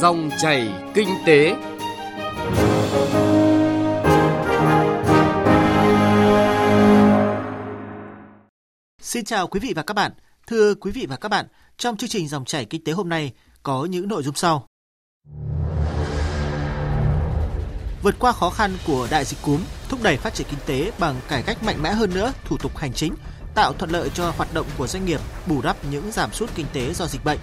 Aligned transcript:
Dòng 0.00 0.30
chảy 0.38 0.68
kinh 0.94 1.08
tế. 1.26 1.54
Xin 9.02 9.24
chào 9.24 9.46
quý 9.46 9.60
vị 9.60 9.72
và 9.76 9.82
các 9.82 9.94
bạn. 9.94 10.12
Thưa 10.46 10.74
quý 10.74 10.90
vị 10.90 11.06
và 11.08 11.16
các 11.16 11.28
bạn, 11.28 11.46
trong 11.76 11.96
chương 11.96 12.10
trình 12.10 12.28
Dòng 12.28 12.44
chảy 12.44 12.64
kinh 12.64 12.84
tế 12.84 12.92
hôm 12.92 13.08
nay 13.08 13.32
có 13.62 13.84
những 13.84 14.08
nội 14.08 14.22
dung 14.22 14.34
sau. 14.34 14.66
Vượt 18.02 18.14
qua 18.18 18.32
khó 18.32 18.50
khăn 18.50 18.76
của 18.86 19.08
đại 19.10 19.24
dịch 19.24 19.38
cúm, 19.42 19.60
thúc 19.88 20.02
đẩy 20.02 20.16
phát 20.16 20.34
triển 20.34 20.46
kinh 20.50 20.60
tế 20.66 20.92
bằng 20.98 21.14
cải 21.28 21.42
cách 21.42 21.62
mạnh 21.62 21.82
mẽ 21.82 21.92
hơn 21.92 22.14
nữa 22.14 22.32
thủ 22.44 22.56
tục 22.56 22.76
hành 22.76 22.92
chính, 22.92 23.14
tạo 23.54 23.72
thuận 23.72 23.90
lợi 23.90 24.10
cho 24.14 24.32
hoạt 24.36 24.54
động 24.54 24.66
của 24.78 24.86
doanh 24.86 25.04
nghiệp, 25.04 25.20
bù 25.46 25.62
đắp 25.62 25.76
những 25.90 26.12
giảm 26.12 26.32
sút 26.32 26.50
kinh 26.54 26.66
tế 26.72 26.94
do 26.94 27.06
dịch 27.06 27.24
bệnh. 27.24 27.38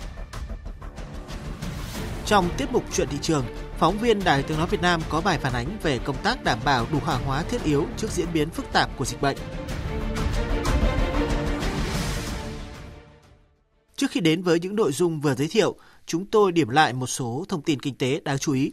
Trong 2.28 2.50
tiết 2.58 2.72
mục 2.72 2.84
chuyện 2.94 3.08
thị 3.12 3.18
trường, 3.22 3.46
phóng 3.78 3.98
viên 3.98 4.24
Đài 4.24 4.44
Tiếng 4.44 4.58
nói 4.58 4.68
Việt 4.68 4.82
Nam 4.82 5.02
có 5.10 5.22
bài 5.22 5.40
phản 5.40 5.54
ánh 5.54 5.78
về 5.84 6.00
công 6.00 6.16
tác 6.24 6.44
đảm 6.44 6.60
bảo 6.66 6.86
đủ 6.92 7.00
hàng 7.00 7.24
hóa 7.26 7.44
thiết 7.44 7.64
yếu 7.64 7.86
trước 7.98 8.12
diễn 8.12 8.28
biến 8.34 8.50
phức 8.50 8.66
tạp 8.72 8.98
của 8.98 9.06
dịch 9.06 9.22
bệnh. 9.22 9.38
Trước 13.96 14.12
khi 14.12 14.20
đến 14.20 14.44
với 14.44 14.60
những 14.60 14.76
nội 14.76 14.92
dung 14.92 15.22
vừa 15.22 15.36
giới 15.36 15.48
thiệu, 15.48 15.76
chúng 16.06 16.26
tôi 16.26 16.52
điểm 16.52 16.70
lại 16.70 16.94
một 16.94 17.08
số 17.08 17.46
thông 17.50 17.62
tin 17.62 17.80
kinh 17.80 17.98
tế 17.98 18.22
đáng 18.24 18.38
chú 18.38 18.54
ý. 18.54 18.72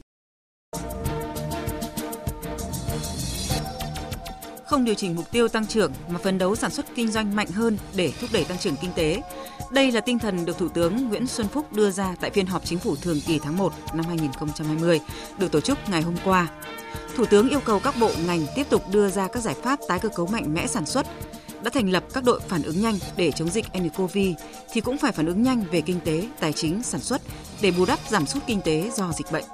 Không 4.67 4.85
điều 4.85 4.95
chỉnh 4.95 5.17
mục 5.17 5.31
tiêu 5.31 5.49
tăng 5.49 5.67
trưởng 5.67 5.93
mà 6.09 6.19
phấn 6.19 6.39
đấu 6.39 6.57
sản 6.57 6.71
xuất 6.71 6.87
kinh 6.95 7.11
doanh 7.11 7.37
mạnh 7.37 7.49
hơn 7.49 7.79
để 7.97 8.13
thúc 8.21 8.31
đẩy 8.33 8.45
tăng 8.45 8.59
trưởng 8.59 8.77
kinh 8.77 8.93
tế. 8.95 9.23
Đây 9.71 9.93
là 9.93 10.01
tinh 10.01 10.19
thần 10.19 10.45
được 10.45 10.59
Thủ 10.59 10.69
tướng 10.69 11.09
Nguyễn 11.09 11.27
Xuân 11.27 11.49
Phúc 11.49 11.73
đưa 11.73 11.91
ra 11.91 12.17
tại 12.21 12.31
phiên 12.31 12.47
họp 12.47 12.65
chính 12.65 12.79
phủ 12.79 12.97
thường 12.97 13.21
kỳ 13.27 13.39
tháng 13.39 13.57
1 13.57 13.73
năm 13.95 14.07
2020 14.07 15.01
được 15.39 15.53
tổ 15.53 15.61
chức 15.61 15.79
ngày 15.89 16.03
hôm 16.03 16.15
qua. 16.25 16.49
Thủ 17.17 17.25
tướng 17.25 17.49
yêu 17.49 17.61
cầu 17.61 17.81
các 17.81 17.95
bộ 18.01 18.11
ngành 18.27 18.47
tiếp 18.57 18.67
tục 18.71 18.91
đưa 18.91 19.11
ra 19.11 19.29
các 19.29 19.43
giải 19.43 19.55
pháp 19.63 19.79
tái 19.89 19.99
cơ 19.99 20.09
cấu 20.09 20.27
mạnh 20.27 20.55
mẽ 20.55 20.67
sản 20.67 20.87
xuất, 20.87 21.07
đã 21.63 21.71
thành 21.71 21.91
lập 21.91 22.05
các 22.15 22.25
đội 22.25 22.41
phản 22.49 22.63
ứng 22.63 22.83
nhanh 22.83 22.99
để 23.17 23.33
chống 23.33 23.49
dịch 23.49 23.67
nCoV 23.79 24.19
thì 24.73 24.81
cũng 24.81 24.99
phải 24.99 25.13
phản 25.13 25.27
ứng 25.27 25.43
nhanh 25.43 25.65
về 25.71 25.81
kinh 25.81 26.01
tế, 26.01 26.29
tài 26.41 26.53
chính, 26.53 26.83
sản 26.83 27.01
xuất 27.01 27.23
để 27.61 27.71
bù 27.71 27.87
đắp 27.87 27.99
giảm 28.09 28.27
sút 28.27 28.43
kinh 28.47 28.61
tế 28.61 28.91
do 28.97 29.13
dịch 29.13 29.33
bệnh. 29.33 29.45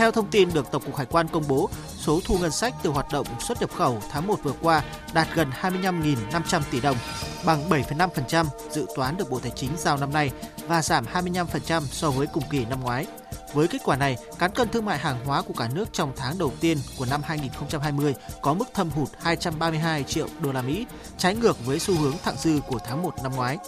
Theo 0.00 0.10
thông 0.10 0.30
tin 0.30 0.48
được 0.54 0.70
Tổng 0.70 0.82
cục 0.82 0.96
Hải 0.96 1.06
quan 1.06 1.28
công 1.28 1.44
bố, 1.48 1.70
số 1.98 2.20
thu 2.24 2.38
ngân 2.38 2.50
sách 2.50 2.74
từ 2.82 2.90
hoạt 2.90 3.06
động 3.12 3.26
xuất 3.40 3.60
nhập 3.60 3.70
khẩu 3.74 4.02
tháng 4.10 4.26
1 4.26 4.42
vừa 4.42 4.52
qua 4.62 4.82
đạt 5.14 5.28
gần 5.34 5.50
25.500 5.60 6.60
tỷ 6.70 6.80
đồng, 6.80 6.96
bằng 7.44 7.68
7,5% 7.68 8.46
dự 8.70 8.86
toán 8.96 9.16
được 9.16 9.30
Bộ 9.30 9.38
Tài 9.38 9.52
chính 9.56 9.70
giao 9.76 9.96
năm 9.96 10.12
nay 10.12 10.30
và 10.66 10.82
giảm 10.82 11.04
25% 11.12 11.82
so 11.82 12.10
với 12.10 12.26
cùng 12.26 12.42
kỳ 12.50 12.64
năm 12.64 12.80
ngoái. 12.82 13.06
Với 13.54 13.68
kết 13.68 13.78
quả 13.84 13.96
này, 13.96 14.16
cán 14.38 14.50
cân 14.50 14.68
thương 14.68 14.84
mại 14.84 14.98
hàng 14.98 15.24
hóa 15.24 15.42
của 15.42 15.54
cả 15.54 15.68
nước 15.74 15.92
trong 15.92 16.12
tháng 16.16 16.38
đầu 16.38 16.52
tiên 16.60 16.78
của 16.98 17.06
năm 17.10 17.22
2020 17.24 18.14
có 18.42 18.54
mức 18.54 18.68
thâm 18.74 18.90
hụt 18.90 19.08
232 19.18 20.04
triệu 20.04 20.26
đô 20.40 20.52
la 20.52 20.62
Mỹ, 20.62 20.86
trái 21.18 21.34
ngược 21.34 21.66
với 21.66 21.78
xu 21.78 21.94
hướng 21.94 22.14
thặng 22.24 22.36
dư 22.38 22.60
của 22.68 22.78
tháng 22.84 23.02
1 23.02 23.14
năm 23.22 23.32
ngoái. 23.36 23.58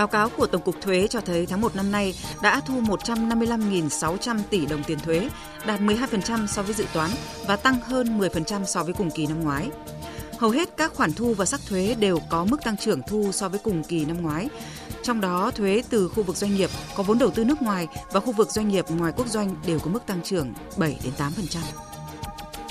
Báo 0.00 0.06
cáo 0.06 0.28
của 0.28 0.46
Tổng 0.46 0.62
cục 0.62 0.80
Thuế 0.80 1.06
cho 1.06 1.20
thấy 1.20 1.46
tháng 1.46 1.60
1 1.60 1.76
năm 1.76 1.92
nay 1.92 2.14
đã 2.42 2.60
thu 2.60 2.74
155.600 2.80 4.38
tỷ 4.50 4.66
đồng 4.66 4.84
tiền 4.84 4.98
thuế, 4.98 5.28
đạt 5.66 5.80
12% 5.80 6.46
so 6.46 6.62
với 6.62 6.74
dự 6.74 6.84
toán 6.92 7.10
và 7.46 7.56
tăng 7.56 7.80
hơn 7.80 8.18
10% 8.18 8.64
so 8.64 8.82
với 8.82 8.94
cùng 8.94 9.10
kỳ 9.10 9.26
năm 9.26 9.40
ngoái. 9.40 9.70
Hầu 10.38 10.50
hết 10.50 10.76
các 10.76 10.94
khoản 10.94 11.12
thu 11.12 11.34
và 11.34 11.44
sắc 11.44 11.60
thuế 11.68 11.94
đều 11.98 12.18
có 12.28 12.44
mức 12.44 12.64
tăng 12.64 12.76
trưởng 12.76 13.02
thu 13.02 13.32
so 13.32 13.48
với 13.48 13.58
cùng 13.58 13.84
kỳ 13.84 14.04
năm 14.04 14.22
ngoái. 14.22 14.48
Trong 15.02 15.20
đó, 15.20 15.50
thuế 15.50 15.82
từ 15.90 16.08
khu 16.08 16.22
vực 16.22 16.36
doanh 16.36 16.54
nghiệp 16.54 16.70
có 16.96 17.02
vốn 17.02 17.18
đầu 17.18 17.30
tư 17.30 17.44
nước 17.44 17.62
ngoài 17.62 17.88
và 18.12 18.20
khu 18.20 18.32
vực 18.32 18.50
doanh 18.50 18.68
nghiệp 18.68 18.84
ngoài 18.88 19.12
quốc 19.16 19.28
doanh 19.28 19.54
đều 19.66 19.78
có 19.78 19.90
mức 19.90 20.06
tăng 20.06 20.22
trưởng 20.22 20.52
7 20.76 20.98
đến 21.04 21.12
8%. 21.18 21.58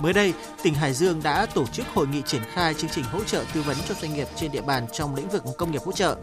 Mới 0.02 0.14
đây, 0.14 0.34
tỉnh 0.64 0.74
Hải 0.74 0.94
Dương 0.94 1.24
đã 1.24 1.46
tổ 1.46 1.66
chức 1.66 1.86
hội 1.94 2.08
nghị 2.08 2.22
triển 2.26 2.42
khai 2.54 2.74
chương 2.74 2.90
trình 2.90 3.04
hỗ 3.04 3.24
trợ 3.24 3.44
tư 3.54 3.62
vấn 3.62 3.78
cho 3.90 3.96
doanh 4.02 4.14
nghiệp 4.14 4.28
trên 4.36 4.52
địa 4.52 4.62
bàn 4.62 4.86
trong 4.94 5.16
lĩnh 5.16 5.30
vực 5.30 5.44
công 5.58 5.72
nghiệp 5.72 5.82
hỗ 5.86 5.92
trợ. 5.92 6.16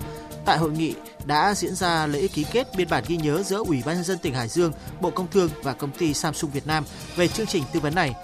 Tại 0.46 0.58
hội 0.58 0.70
nghị 0.70 0.94
đã 1.24 1.54
diễn 1.54 1.74
ra 1.74 2.06
lễ 2.06 2.28
ký 2.28 2.44
kết 2.52 2.68
biên 2.76 2.88
bản 2.88 3.04
ghi 3.06 3.16
nhớ 3.16 3.42
giữa 3.42 3.62
Ủy 3.66 3.82
ban 3.86 3.94
nhân 3.94 4.04
dân 4.04 4.18
tỉnh 4.18 4.34
Hải 4.34 4.48
Dương, 4.48 4.72
Bộ 5.00 5.10
Công 5.10 5.26
Thương 5.30 5.50
và 5.62 5.72
công 5.72 5.90
ty 5.90 6.14
Samsung 6.14 6.50
Việt 6.50 6.66
Nam 6.66 6.84
về 7.16 7.28
chương 7.28 7.46
trình 7.46 7.62
tư 7.72 7.80
vấn 7.80 7.94
này. 7.94 8.14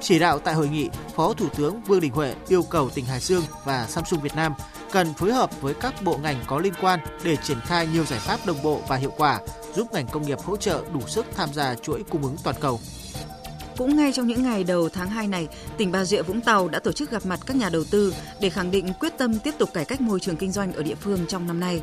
Chỉ 0.00 0.18
đạo 0.18 0.38
tại 0.38 0.54
hội 0.54 0.68
nghị, 0.68 0.88
Phó 1.16 1.32
Thủ 1.32 1.48
tướng 1.56 1.82
Vương 1.82 2.00
Đình 2.00 2.12
Huệ 2.12 2.34
yêu 2.48 2.62
cầu 2.62 2.90
tỉnh 2.90 3.04
Hải 3.04 3.20
Dương 3.20 3.42
và 3.64 3.86
Samsung 3.86 4.20
Việt 4.20 4.34
Nam 4.36 4.54
cần 4.92 5.14
phối 5.14 5.32
hợp 5.32 5.60
với 5.60 5.74
các 5.74 6.02
bộ 6.02 6.16
ngành 6.16 6.44
có 6.46 6.58
liên 6.58 6.72
quan 6.80 7.00
để 7.22 7.36
triển 7.36 7.60
khai 7.60 7.86
nhiều 7.86 8.04
giải 8.04 8.20
pháp 8.20 8.46
đồng 8.46 8.62
bộ 8.62 8.80
và 8.88 8.96
hiệu 8.96 9.12
quả, 9.16 9.40
giúp 9.74 9.92
ngành 9.92 10.06
công 10.06 10.26
nghiệp 10.26 10.38
hỗ 10.44 10.56
trợ 10.56 10.84
đủ 10.94 11.00
sức 11.06 11.26
tham 11.36 11.54
gia 11.54 11.74
chuỗi 11.74 12.02
cung 12.10 12.22
ứng 12.22 12.36
toàn 12.44 12.56
cầu. 12.60 12.80
Cũng 13.76 13.96
ngay 13.96 14.12
trong 14.12 14.26
những 14.26 14.42
ngày 14.42 14.64
đầu 14.64 14.88
tháng 14.88 15.10
2 15.10 15.28
này, 15.28 15.48
tỉnh 15.76 15.92
Bà 15.92 16.04
Rịa 16.04 16.22
Vũng 16.22 16.40
Tàu 16.40 16.68
đã 16.68 16.78
tổ 16.78 16.92
chức 16.92 17.10
gặp 17.10 17.26
mặt 17.26 17.40
các 17.46 17.56
nhà 17.56 17.68
đầu 17.68 17.84
tư 17.90 18.14
để 18.40 18.50
khẳng 18.50 18.70
định 18.70 18.92
quyết 19.00 19.18
tâm 19.18 19.38
tiếp 19.38 19.54
tục 19.58 19.72
cải 19.74 19.84
cách 19.84 20.00
môi 20.00 20.20
trường 20.20 20.36
kinh 20.36 20.52
doanh 20.52 20.72
ở 20.72 20.82
địa 20.82 20.94
phương 20.94 21.18
trong 21.28 21.46
năm 21.46 21.60
nay. 21.60 21.82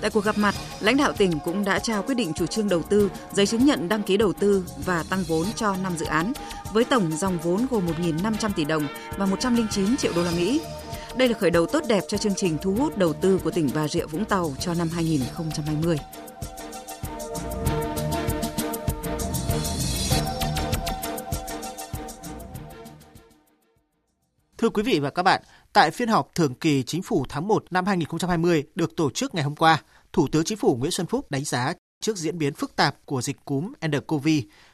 Tại 0.00 0.10
cuộc 0.10 0.24
gặp 0.24 0.38
mặt, 0.38 0.54
lãnh 0.80 0.96
đạo 0.96 1.12
tỉnh 1.12 1.32
cũng 1.44 1.64
đã 1.64 1.78
trao 1.78 2.02
quyết 2.02 2.14
định 2.14 2.32
chủ 2.34 2.46
trương 2.46 2.68
đầu 2.68 2.82
tư, 2.82 3.10
giấy 3.32 3.46
chứng 3.46 3.64
nhận 3.64 3.88
đăng 3.88 4.02
ký 4.02 4.16
đầu 4.16 4.32
tư 4.32 4.64
và 4.84 5.02
tăng 5.02 5.22
vốn 5.22 5.46
cho 5.56 5.76
5 5.82 5.96
dự 5.98 6.06
án 6.06 6.32
với 6.72 6.84
tổng 6.84 7.12
dòng 7.16 7.38
vốn 7.38 7.66
gồm 7.70 7.86
1.500 7.86 8.50
tỷ 8.56 8.64
đồng 8.64 8.86
và 9.16 9.26
109 9.26 9.96
triệu 9.96 10.12
đô 10.16 10.22
la 10.22 10.30
Mỹ. 10.30 10.60
Đây 11.16 11.28
là 11.28 11.38
khởi 11.38 11.50
đầu 11.50 11.66
tốt 11.66 11.84
đẹp 11.88 12.04
cho 12.08 12.18
chương 12.18 12.34
trình 12.36 12.58
thu 12.62 12.74
hút 12.74 12.98
đầu 12.98 13.12
tư 13.12 13.40
của 13.44 13.50
tỉnh 13.50 13.70
Bà 13.74 13.88
Rịa 13.88 14.06
Vũng 14.06 14.24
Tàu 14.24 14.54
cho 14.60 14.74
năm 14.74 14.88
2020. 14.94 15.98
Thưa 24.60 24.68
quý 24.68 24.82
vị 24.82 25.00
và 25.00 25.10
các 25.10 25.22
bạn, 25.22 25.42
tại 25.72 25.90
phiên 25.90 26.08
họp 26.08 26.34
thường 26.34 26.54
kỳ 26.54 26.82
chính 26.82 27.02
phủ 27.02 27.26
tháng 27.28 27.48
1 27.48 27.64
năm 27.70 27.86
2020 27.86 28.64
được 28.74 28.96
tổ 28.96 29.10
chức 29.10 29.34
ngày 29.34 29.44
hôm 29.44 29.56
qua, 29.56 29.82
Thủ 30.12 30.28
tướng 30.32 30.44
Chính 30.44 30.58
phủ 30.58 30.76
Nguyễn 30.76 30.90
Xuân 30.90 31.06
Phúc 31.06 31.30
đánh 31.30 31.44
giá 31.44 31.72
trước 32.00 32.16
diễn 32.16 32.38
biến 32.38 32.54
phức 32.54 32.76
tạp 32.76 32.96
của 33.04 33.22
dịch 33.22 33.44
cúm 33.44 33.72
nCoV 33.86 34.28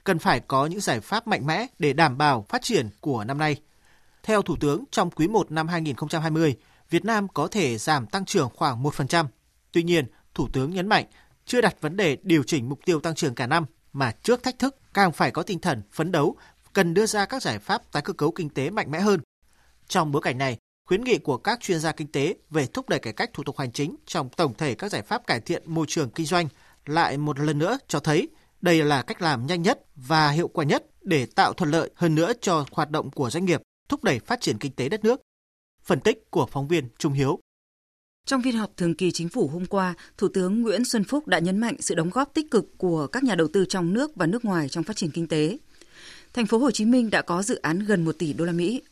cần 0.04 0.18
phải 0.18 0.40
có 0.40 0.66
những 0.66 0.80
giải 0.80 1.00
pháp 1.00 1.26
mạnh 1.26 1.46
mẽ 1.46 1.66
để 1.78 1.92
đảm 1.92 2.18
bảo 2.18 2.44
phát 2.48 2.62
triển 2.62 2.88
của 3.00 3.24
năm 3.24 3.38
nay. 3.38 3.56
Theo 4.22 4.42
Thủ 4.42 4.56
tướng, 4.60 4.84
trong 4.90 5.10
quý 5.10 5.28
1 5.28 5.50
năm 5.50 5.68
2020, 5.68 6.56
Việt 6.90 7.04
Nam 7.04 7.28
có 7.28 7.48
thể 7.48 7.78
giảm 7.78 8.06
tăng 8.06 8.24
trưởng 8.24 8.48
khoảng 8.54 8.82
1%. 8.82 9.26
Tuy 9.72 9.82
nhiên, 9.82 10.06
Thủ 10.34 10.48
tướng 10.52 10.74
nhấn 10.74 10.88
mạnh 10.88 11.04
chưa 11.44 11.60
đặt 11.60 11.80
vấn 11.80 11.96
đề 11.96 12.16
điều 12.22 12.42
chỉnh 12.42 12.68
mục 12.68 12.80
tiêu 12.84 13.00
tăng 13.00 13.14
trưởng 13.14 13.34
cả 13.34 13.46
năm 13.46 13.64
mà 13.92 14.12
trước 14.22 14.42
thách 14.42 14.58
thức 14.58 14.76
càng 14.94 15.12
phải 15.12 15.30
có 15.30 15.42
tinh 15.42 15.58
thần 15.58 15.82
phấn 15.92 16.12
đấu, 16.12 16.36
cần 16.72 16.94
đưa 16.94 17.06
ra 17.06 17.26
các 17.26 17.42
giải 17.42 17.58
pháp 17.58 17.92
tái 17.92 18.02
cơ 18.02 18.12
cấu 18.12 18.30
kinh 18.30 18.50
tế 18.50 18.70
mạnh 18.70 18.90
mẽ 18.90 19.00
hơn 19.00 19.20
trong 19.88 20.12
bối 20.12 20.22
cảnh 20.22 20.38
này, 20.38 20.58
khuyến 20.88 21.04
nghị 21.04 21.18
của 21.18 21.36
các 21.36 21.60
chuyên 21.60 21.80
gia 21.80 21.92
kinh 21.92 22.08
tế 22.12 22.34
về 22.50 22.66
thúc 22.66 22.88
đẩy 22.88 22.98
cải 22.98 23.12
cách 23.12 23.30
thủ 23.32 23.42
tục 23.42 23.58
hành 23.58 23.72
chính 23.72 23.96
trong 24.06 24.28
tổng 24.28 24.54
thể 24.54 24.74
các 24.74 24.92
giải 24.92 25.02
pháp 25.02 25.26
cải 25.26 25.40
thiện 25.40 25.62
môi 25.66 25.86
trường 25.88 26.10
kinh 26.10 26.26
doanh 26.26 26.48
lại 26.86 27.18
một 27.18 27.38
lần 27.38 27.58
nữa 27.58 27.78
cho 27.88 28.00
thấy 28.00 28.28
đây 28.60 28.84
là 28.84 29.02
cách 29.02 29.22
làm 29.22 29.46
nhanh 29.46 29.62
nhất 29.62 29.84
và 29.96 30.30
hiệu 30.30 30.48
quả 30.48 30.64
nhất 30.64 30.86
để 31.02 31.26
tạo 31.26 31.52
thuận 31.52 31.70
lợi 31.70 31.90
hơn 31.94 32.14
nữa 32.14 32.32
cho 32.40 32.66
hoạt 32.72 32.90
động 32.90 33.10
của 33.10 33.30
doanh 33.30 33.44
nghiệp, 33.44 33.62
thúc 33.88 34.04
đẩy 34.04 34.18
phát 34.18 34.40
triển 34.40 34.58
kinh 34.58 34.72
tế 34.72 34.88
đất 34.88 35.04
nước. 35.04 35.20
Phân 35.82 36.00
tích 36.00 36.30
của 36.30 36.46
phóng 36.46 36.68
viên 36.68 36.88
Trung 36.98 37.12
Hiếu. 37.12 37.38
Trong 38.26 38.42
phiên 38.42 38.56
họp 38.56 38.76
thường 38.76 38.94
kỳ 38.94 39.10
chính 39.12 39.28
phủ 39.28 39.48
hôm 39.48 39.66
qua, 39.66 39.94
Thủ 40.18 40.28
tướng 40.28 40.62
Nguyễn 40.62 40.84
Xuân 40.84 41.04
Phúc 41.04 41.26
đã 41.26 41.38
nhấn 41.38 41.58
mạnh 41.58 41.76
sự 41.80 41.94
đóng 41.94 42.10
góp 42.10 42.34
tích 42.34 42.50
cực 42.50 42.78
của 42.78 43.06
các 43.06 43.24
nhà 43.24 43.34
đầu 43.34 43.48
tư 43.52 43.64
trong 43.68 43.92
nước 43.92 44.16
và 44.16 44.26
nước 44.26 44.44
ngoài 44.44 44.68
trong 44.68 44.84
phát 44.84 44.96
triển 44.96 45.10
kinh 45.10 45.28
tế. 45.28 45.58
Thành 46.32 46.46
phố 46.46 46.58
Hồ 46.58 46.70
Chí 46.70 46.84
Minh 46.84 47.10
đã 47.10 47.22
có 47.22 47.42
dự 47.42 47.56
án 47.56 47.78
gần 47.78 48.04
1 48.04 48.12
tỷ 48.18 48.32
đô 48.32 48.44
la 48.44 48.52
Mỹ 48.52 48.82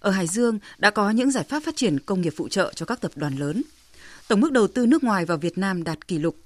ở 0.00 0.10
Hải 0.10 0.26
Dương 0.26 0.58
đã 0.78 0.90
có 0.90 1.10
những 1.10 1.30
giải 1.30 1.44
pháp 1.44 1.62
phát 1.62 1.76
triển 1.76 1.98
công 1.98 2.20
nghiệp 2.20 2.32
phụ 2.36 2.48
trợ 2.48 2.72
cho 2.76 2.86
các 2.86 3.00
tập 3.00 3.12
đoàn 3.14 3.36
lớn. 3.36 3.62
Tổng 4.28 4.40
mức 4.40 4.52
đầu 4.52 4.68
tư 4.68 4.86
nước 4.86 5.04
ngoài 5.04 5.24
vào 5.24 5.38
Việt 5.38 5.58
Nam 5.58 5.84
đạt 5.84 6.08
kỷ 6.08 6.18
lục. 6.18 6.36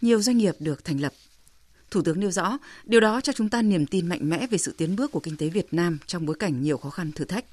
Nhiều 0.00 0.22
doanh 0.22 0.38
nghiệp 0.38 0.54
được 0.58 0.84
thành 0.84 1.00
lập. 1.00 1.12
Thủ 1.90 2.02
tướng 2.02 2.20
nêu 2.20 2.30
rõ, 2.30 2.58
điều 2.84 3.00
đó 3.00 3.20
cho 3.20 3.32
chúng 3.32 3.48
ta 3.48 3.62
niềm 3.62 3.86
tin 3.86 4.08
mạnh 4.08 4.30
mẽ 4.30 4.46
về 4.46 4.58
sự 4.58 4.74
tiến 4.76 4.96
bước 4.96 5.12
của 5.12 5.20
kinh 5.20 5.36
tế 5.36 5.48
Việt 5.48 5.74
Nam 5.74 5.98
trong 6.06 6.26
bối 6.26 6.36
cảnh 6.38 6.62
nhiều 6.62 6.76
khó 6.76 6.90
khăn 6.90 7.12
thử 7.12 7.24
thách. 7.24 7.44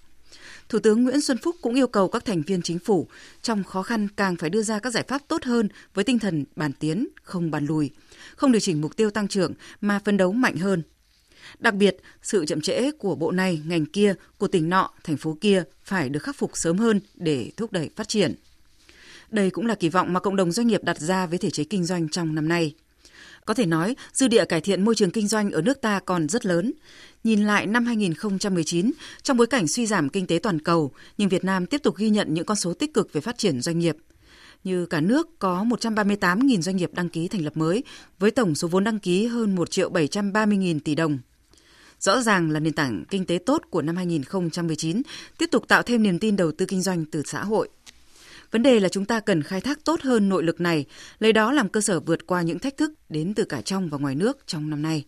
Thủ 0.70 0.80
tướng 0.80 1.04
Nguyễn 1.04 1.22
Xuân 1.22 1.38
Phúc 1.44 1.56
cũng 1.62 1.76
yêu 1.76 1.88
cầu 1.88 2.08
các 2.08 2.26
thành 2.26 2.42
viên 2.42 2.62
chính 2.62 2.80
phủ 2.80 3.08
trong 3.42 3.64
khó 3.64 3.84
khăn 3.84 4.08
càng 4.16 4.36
phải 4.36 4.50
đưa 4.50 4.62
ra 4.62 4.80
các 4.80 4.94
giải 4.94 5.04
pháp 5.08 5.22
tốt 5.28 5.44
hơn 5.44 5.70
với 5.94 6.04
tinh 6.04 6.20
thần 6.20 6.46
bàn 6.56 6.72
tiến, 6.80 7.08
không 7.24 7.52
bàn 7.52 7.66
lùi, 7.66 7.92
không 8.36 8.52
điều 8.52 8.60
chỉnh 8.60 8.82
mục 8.82 8.96
tiêu 8.96 9.10
tăng 9.10 9.28
trưởng 9.28 9.54
mà 9.82 10.00
phấn 10.06 10.18
đấu 10.18 10.32
mạnh 10.32 10.58
hơn, 10.58 10.84
Đặc 11.60 11.74
biệt, 11.74 11.98
sự 12.22 12.46
chậm 12.46 12.62
trễ 12.62 12.92
của 12.92 13.16
bộ 13.16 13.32
này, 13.32 13.62
ngành 13.66 13.86
kia, 13.86 14.14
của 14.38 14.48
tỉnh 14.48 14.70
nọ, 14.70 14.90
thành 15.04 15.18
phố 15.18 15.38
kia 15.42 15.64
phải 15.84 16.10
được 16.10 16.24
khắc 16.24 16.36
phục 16.36 16.52
sớm 16.58 16.78
hơn 16.78 17.00
để 17.16 17.52
thúc 17.58 17.72
đẩy 17.72 17.90
phát 17.96 18.08
triển. 18.08 18.36
Đây 19.32 19.50
cũng 19.50 19.66
là 19.66 19.76
kỳ 19.76 19.90
vọng 19.90 20.14
mà 20.14 20.20
cộng 20.20 20.36
đồng 20.36 20.52
doanh 20.52 20.68
nghiệp 20.68 20.84
đặt 20.84 21.00
ra 21.00 21.26
với 21.26 21.38
thể 21.38 21.50
chế 21.50 21.64
kinh 21.64 21.86
doanh 21.86 22.10
trong 22.10 22.36
năm 22.36 22.48
nay. 22.48 22.74
Có 23.46 23.54
thể 23.54 23.66
nói, 23.66 23.96
dư 24.14 24.28
địa 24.28 24.46
cải 24.46 24.62
thiện 24.62 24.86
môi 24.86 24.96
trường 24.96 25.12
kinh 25.12 25.28
doanh 25.28 25.52
ở 25.52 25.62
nước 25.62 25.82
ta 25.82 26.00
còn 26.00 26.30
rất 26.30 26.46
lớn. 26.46 26.74
Nhìn 27.24 27.44
lại 27.44 27.68
năm 27.68 27.86
2019, 27.86 28.92
trong 29.24 29.38
bối 29.38 29.48
cảnh 29.48 29.68
suy 29.68 29.86
giảm 29.86 30.10
kinh 30.10 30.28
tế 30.28 30.40
toàn 30.44 30.60
cầu, 30.60 30.92
nhưng 31.18 31.30
Việt 31.30 31.44
Nam 31.44 31.66
tiếp 31.66 31.84
tục 31.84 31.96
ghi 31.98 32.10
nhận 32.10 32.34
những 32.34 32.46
con 32.46 32.58
số 32.58 32.74
tích 32.74 32.94
cực 32.94 33.14
về 33.14 33.22
phát 33.22 33.38
triển 33.38 33.62
doanh 33.62 33.80
nghiệp. 33.80 33.96
như 34.64 34.86
cả 34.86 35.02
nước 35.02 35.40
có 35.40 35.66
138.000 35.70 36.62
doanh 36.62 36.76
nghiệp 36.78 36.94
đăng 36.94 37.10
ký 37.10 37.28
thành 37.28 37.44
lập 37.44 37.58
mới 37.58 37.84
với 38.20 38.32
tổng 38.32 38.56
số 38.56 38.68
vốn 38.68 38.84
đăng 38.84 39.00
ký 39.00 39.26
hơn 39.26 39.56
1 39.56 39.72
triệu 39.72 39.90
730 39.90 40.58
nghìn 40.58 40.80
tỷ 40.80 40.96
đồng. 40.96 41.20
Rõ 42.00 42.22
ràng 42.22 42.52
là 42.52 42.60
nền 42.60 42.74
tảng 42.74 43.04
kinh 43.10 43.26
tế 43.26 43.38
tốt 43.46 43.62
của 43.70 43.82
năm 43.82 43.96
2019 43.96 45.02
tiếp 45.38 45.46
tục 45.52 45.68
tạo 45.68 45.84
thêm 45.84 46.04
niềm 46.04 46.20
tin 46.20 46.36
đầu 46.36 46.52
tư 46.52 46.66
kinh 46.66 46.82
doanh 46.82 47.06
từ 47.06 47.22
xã 47.26 47.44
hội. 47.44 47.70
Vấn 48.52 48.64
đề 48.64 48.80
là 48.80 48.90
chúng 48.90 49.06
ta 49.06 49.20
cần 49.20 49.44
khai 49.44 49.62
thác 49.62 49.86
tốt 49.86 50.02
hơn 50.02 50.30
nội 50.30 50.44
lực 50.44 50.62
này, 50.62 50.86
lấy 51.20 51.34
đó 51.34 51.52
làm 51.52 51.70
cơ 51.70 51.82
sở 51.82 52.00
vượt 52.00 52.28
qua 52.28 52.42
những 52.42 52.60
thách 52.60 52.78
thức 52.78 52.94
đến 53.10 53.34
từ 53.34 53.44
cả 53.44 53.62
trong 53.62 53.90
và 53.90 53.98
ngoài 53.98 54.16
nước 54.16 54.38
trong 54.48 54.70
năm 54.70 54.82
nay. 54.82 55.06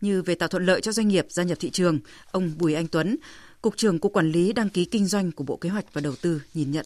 Như 0.00 0.22
về 0.22 0.34
tạo 0.34 0.48
thuận 0.48 0.66
lợi 0.66 0.80
cho 0.80 0.92
doanh 0.92 1.08
nghiệp 1.08 1.26
gia 1.28 1.42
nhập 1.42 1.58
thị 1.60 1.70
trường, 1.70 1.98
ông 2.30 2.52
Bùi 2.58 2.74
Anh 2.74 2.86
Tuấn, 2.86 3.16
Cục 3.62 3.76
trưởng 3.76 3.98
Cục 3.98 4.12
Quản 4.12 4.30
lý 4.30 4.52
Đăng 4.52 4.68
ký 4.68 4.84
Kinh 4.84 5.06
doanh 5.06 5.32
của 5.32 5.44
Bộ 5.44 5.56
Kế 5.56 5.68
hoạch 5.68 5.84
và 5.92 6.00
Đầu 6.00 6.14
tư 6.22 6.42
nhìn 6.54 6.70
nhận. 6.70 6.84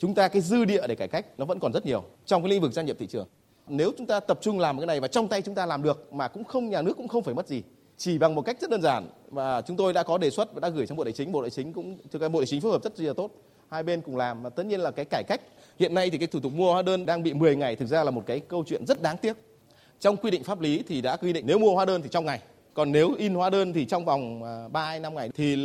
Chúng 0.00 0.14
ta 0.14 0.28
cái 0.28 0.42
dư 0.42 0.64
địa 0.64 0.86
để 0.88 0.94
cải 0.94 1.08
cách 1.08 1.26
nó 1.38 1.44
vẫn 1.44 1.58
còn 1.60 1.72
rất 1.72 1.86
nhiều 1.86 2.04
trong 2.26 2.42
cái 2.42 2.50
lĩnh 2.50 2.60
vực 2.62 2.72
gia 2.72 2.82
nhập 2.82 2.96
thị 3.00 3.06
trường. 3.06 3.28
Nếu 3.68 3.92
chúng 3.98 4.06
ta 4.06 4.20
tập 4.20 4.38
trung 4.42 4.58
làm 4.58 4.78
cái 4.78 4.86
này 4.86 5.00
và 5.00 5.08
trong 5.08 5.28
tay 5.28 5.42
chúng 5.42 5.54
ta 5.54 5.66
làm 5.66 5.82
được 5.82 6.12
mà 6.12 6.28
cũng 6.28 6.44
không 6.44 6.70
nhà 6.70 6.82
nước 6.82 6.96
cũng 6.96 7.08
không 7.08 7.24
phải 7.24 7.34
mất 7.34 7.48
gì 7.48 7.62
chỉ 7.96 8.18
bằng 8.18 8.34
một 8.34 8.42
cách 8.42 8.60
rất 8.60 8.70
đơn 8.70 8.82
giản 8.82 9.08
và 9.30 9.62
chúng 9.62 9.76
tôi 9.76 9.92
đã 9.92 10.02
có 10.02 10.18
đề 10.18 10.30
xuất 10.30 10.54
và 10.54 10.60
đã 10.60 10.68
gửi 10.68 10.86
sang 10.86 10.96
bộ 10.96 11.04
tài 11.04 11.12
chính. 11.12 11.32
Bộ 11.32 11.42
tài 11.42 11.50
chính 11.50 11.72
cũng, 11.72 11.98
thực 12.10 12.22
ra 12.22 12.28
bộ 12.28 12.40
tài 12.40 12.46
chính 12.46 12.60
phối 12.60 12.72
hợp 12.72 12.82
rất 12.82 13.00
là 13.00 13.12
tốt. 13.12 13.30
Hai 13.70 13.82
bên 13.82 14.00
cùng 14.00 14.16
làm 14.16 14.42
và 14.42 14.50
tất 14.50 14.66
nhiên 14.66 14.80
là 14.80 14.90
cái 14.90 15.04
cải 15.04 15.22
cách. 15.28 15.40
Hiện 15.78 15.94
nay 15.94 16.10
thì 16.10 16.18
cái 16.18 16.26
thủ 16.26 16.40
tục 16.40 16.52
mua 16.52 16.72
hóa 16.72 16.82
đơn 16.82 17.06
đang 17.06 17.22
bị 17.22 17.34
10 17.34 17.56
ngày, 17.56 17.76
thực 17.76 17.86
ra 17.86 18.04
là 18.04 18.10
một 18.10 18.22
cái 18.26 18.40
câu 18.40 18.64
chuyện 18.66 18.86
rất 18.86 19.02
đáng 19.02 19.16
tiếc. 19.16 19.36
Trong 20.00 20.16
quy 20.16 20.30
định 20.30 20.44
pháp 20.44 20.60
lý 20.60 20.82
thì 20.88 21.00
đã 21.00 21.16
quy 21.16 21.32
định 21.32 21.46
nếu 21.46 21.58
mua 21.58 21.74
hóa 21.74 21.84
đơn 21.84 22.02
thì 22.02 22.08
trong 22.08 22.26
ngày. 22.26 22.40
Còn 22.74 22.92
nếu 22.92 23.14
in 23.18 23.34
hóa 23.34 23.50
đơn 23.50 23.72
thì 23.72 23.84
trong 23.84 24.04
vòng 24.04 24.42
à, 24.44 24.68
3 24.68 24.84
hay 24.84 25.00
5 25.00 25.14
ngày 25.14 25.30
thì 25.34 25.56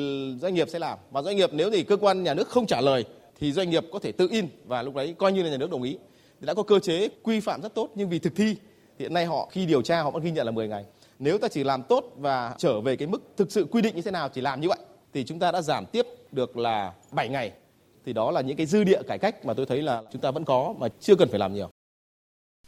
doanh 0.41 0.53
nghiệp 0.53 0.69
sẽ 0.69 0.79
làm. 0.79 0.97
Và 1.11 1.21
doanh 1.21 1.37
nghiệp 1.37 1.49
nếu 1.53 1.71
thì 1.71 1.83
cơ 1.83 1.97
quan 1.97 2.23
nhà 2.23 2.33
nước 2.33 2.47
không 2.47 2.65
trả 2.65 2.81
lời 2.81 3.05
thì 3.39 3.51
doanh 3.51 3.69
nghiệp 3.69 3.85
có 3.91 3.99
thể 3.99 4.11
tự 4.11 4.27
in 4.31 4.47
và 4.65 4.81
lúc 4.81 4.95
đấy 4.95 5.15
coi 5.17 5.31
như 5.31 5.43
là 5.43 5.49
nhà 5.49 5.57
nước 5.57 5.71
đồng 5.71 5.83
ý. 5.83 5.97
Thì 6.41 6.45
đã 6.45 6.53
có 6.53 6.63
cơ 6.63 6.79
chế 6.79 7.07
quy 7.23 7.39
phạm 7.39 7.61
rất 7.61 7.75
tốt 7.75 7.89
nhưng 7.95 8.09
vì 8.09 8.19
thực 8.19 8.35
thi 8.35 8.55
hiện 8.99 9.13
nay 9.13 9.25
họ 9.25 9.49
khi 9.51 9.65
điều 9.65 9.81
tra 9.81 10.01
họ 10.01 10.11
vẫn 10.11 10.23
ghi 10.23 10.31
nhận 10.31 10.45
là 10.45 10.51
10 10.51 10.67
ngày 10.67 10.85
nếu 11.19 11.37
ta 11.37 11.47
chỉ 11.47 11.63
làm 11.63 11.83
tốt 11.83 12.13
và 12.17 12.55
trở 12.57 12.81
về 12.81 12.95
cái 12.95 13.07
mức 13.07 13.33
thực 13.37 13.51
sự 13.51 13.67
quy 13.71 13.81
định 13.81 13.95
như 13.95 14.01
thế 14.01 14.11
nào 14.11 14.29
chỉ 14.29 14.41
làm 14.41 14.61
như 14.61 14.67
vậy 14.67 14.79
thì 15.13 15.23
chúng 15.23 15.39
ta 15.39 15.51
đã 15.51 15.61
giảm 15.61 15.85
tiếp 15.85 16.05
được 16.31 16.57
là 16.57 16.93
7 17.11 17.29
ngày. 17.29 17.51
Thì 18.05 18.13
đó 18.13 18.31
là 18.31 18.41
những 18.41 18.57
cái 18.57 18.65
dư 18.65 18.83
địa 18.83 19.01
cải 19.07 19.17
cách 19.17 19.45
mà 19.45 19.53
tôi 19.53 19.65
thấy 19.65 19.81
là 19.81 20.01
chúng 20.11 20.21
ta 20.21 20.31
vẫn 20.31 20.45
có 20.45 20.73
mà 20.79 20.87
chưa 20.99 21.15
cần 21.15 21.29
phải 21.29 21.39
làm 21.39 21.53
nhiều. 21.53 21.69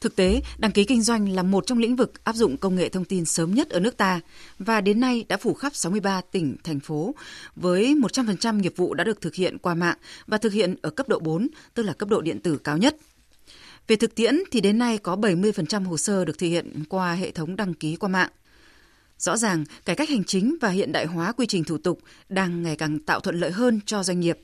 Thực 0.01 0.15
tế, 0.15 0.41
đăng 0.57 0.71
ký 0.71 0.83
kinh 0.83 1.01
doanh 1.01 1.29
là 1.29 1.43
một 1.43 1.65
trong 1.67 1.77
lĩnh 1.77 1.95
vực 1.95 2.23
áp 2.23 2.35
dụng 2.35 2.57
công 2.57 2.75
nghệ 2.75 2.89
thông 2.89 3.05
tin 3.05 3.25
sớm 3.25 3.53
nhất 3.53 3.69
ở 3.69 3.79
nước 3.79 3.97
ta 3.97 4.19
và 4.59 4.81
đến 4.81 4.99
nay 4.99 5.25
đã 5.29 5.37
phủ 5.37 5.53
khắp 5.53 5.75
63 5.75 6.21
tỉnh, 6.21 6.55
thành 6.63 6.79
phố 6.79 7.15
với 7.55 7.95
100% 7.95 8.59
nghiệp 8.59 8.73
vụ 8.75 8.93
đã 8.93 9.03
được 9.03 9.21
thực 9.21 9.35
hiện 9.35 9.57
qua 9.57 9.73
mạng 9.73 9.97
và 10.27 10.37
thực 10.37 10.53
hiện 10.53 10.75
ở 10.81 10.89
cấp 10.89 11.09
độ 11.09 11.19
4, 11.19 11.47
tức 11.73 11.83
là 11.83 11.93
cấp 11.93 12.09
độ 12.09 12.21
điện 12.21 12.39
tử 12.39 12.57
cao 12.57 12.77
nhất. 12.77 12.97
Về 13.87 13.95
thực 13.95 14.15
tiễn 14.15 14.39
thì 14.51 14.61
đến 14.61 14.77
nay 14.77 14.97
có 14.97 15.15
70% 15.15 15.85
hồ 15.85 15.97
sơ 15.97 16.25
được 16.25 16.37
thực 16.37 16.47
hiện 16.47 16.83
qua 16.89 17.13
hệ 17.13 17.31
thống 17.31 17.55
đăng 17.55 17.73
ký 17.73 17.95
qua 17.95 18.09
mạng. 18.09 18.29
Rõ 19.21 19.37
ràng, 19.37 19.65
cải 19.85 19.95
cách 19.95 20.09
hành 20.09 20.23
chính 20.23 20.55
và 20.61 20.69
hiện 20.69 20.91
đại 20.91 21.05
hóa 21.05 21.31
quy 21.31 21.45
trình 21.45 21.63
thủ 21.63 21.77
tục 21.77 21.99
đang 22.29 22.63
ngày 22.63 22.75
càng 22.75 22.99
tạo 22.99 23.19
thuận 23.19 23.39
lợi 23.39 23.51
hơn 23.51 23.79
cho 23.85 24.03
doanh 24.03 24.19
nghiệp. 24.19 24.39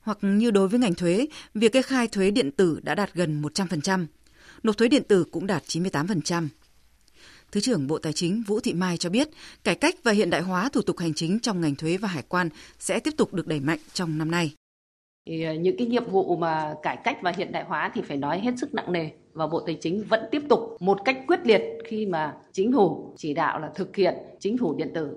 Hoặc 0.00 0.18
như 0.22 0.50
đối 0.50 0.68
với 0.68 0.80
ngành 0.80 0.94
thuế, 0.94 1.26
việc 1.54 1.72
kê 1.72 1.82
khai 1.82 2.08
thuế 2.08 2.30
điện 2.30 2.50
tử 2.50 2.80
đã 2.82 2.94
đạt 2.94 3.14
gần 3.14 3.42
100%, 3.42 4.06
nộp 4.62 4.76
thuế 4.76 4.88
điện 4.88 5.02
tử 5.08 5.24
cũng 5.30 5.46
đạt 5.46 5.62
98%. 5.66 6.48
Thứ 7.52 7.60
trưởng 7.60 7.86
Bộ 7.86 7.98
Tài 7.98 8.12
chính 8.12 8.42
Vũ 8.42 8.60
Thị 8.60 8.74
Mai 8.74 8.96
cho 8.96 9.10
biết, 9.10 9.28
cải 9.64 9.74
cách 9.74 9.94
và 10.02 10.12
hiện 10.12 10.30
đại 10.30 10.42
hóa 10.42 10.68
thủ 10.68 10.82
tục 10.82 10.98
hành 10.98 11.14
chính 11.14 11.40
trong 11.40 11.60
ngành 11.60 11.74
thuế 11.74 11.96
và 11.96 12.08
hải 12.08 12.22
quan 12.28 12.48
sẽ 12.78 13.00
tiếp 13.00 13.14
tục 13.16 13.34
được 13.34 13.46
đẩy 13.46 13.60
mạnh 13.60 13.78
trong 13.92 14.18
năm 14.18 14.30
nay. 14.30 14.54
Thì 15.28 15.42
ờ, 15.42 15.52
những 15.52 15.76
cái 15.76 15.86
nhiệm 15.86 16.10
vụ 16.10 16.36
mà 16.36 16.74
cải 16.82 16.96
cách 16.96 17.18
và 17.22 17.32
hiện 17.36 17.52
đại 17.52 17.64
hóa 17.64 17.90
thì 17.94 18.02
phải 18.02 18.16
nói 18.16 18.40
hết 18.40 18.52
sức 18.56 18.74
nặng 18.74 18.92
nề 18.92 19.08
và 19.32 19.46
Bộ 19.46 19.60
Tài 19.60 19.74
chính 19.80 20.04
vẫn 20.08 20.24
tiếp 20.30 20.42
tục 20.48 20.76
một 20.80 21.04
cách 21.04 21.18
quyết 21.26 21.40
liệt 21.44 21.62
khi 21.84 22.06
mà 22.06 22.36
chính 22.52 22.72
phủ 22.72 23.12
chỉ 23.16 23.34
đạo 23.34 23.58
là 23.58 23.70
thực 23.74 23.96
hiện 23.96 24.14
chính 24.38 24.58
phủ 24.58 24.74
điện 24.74 24.90
tử 24.94 25.16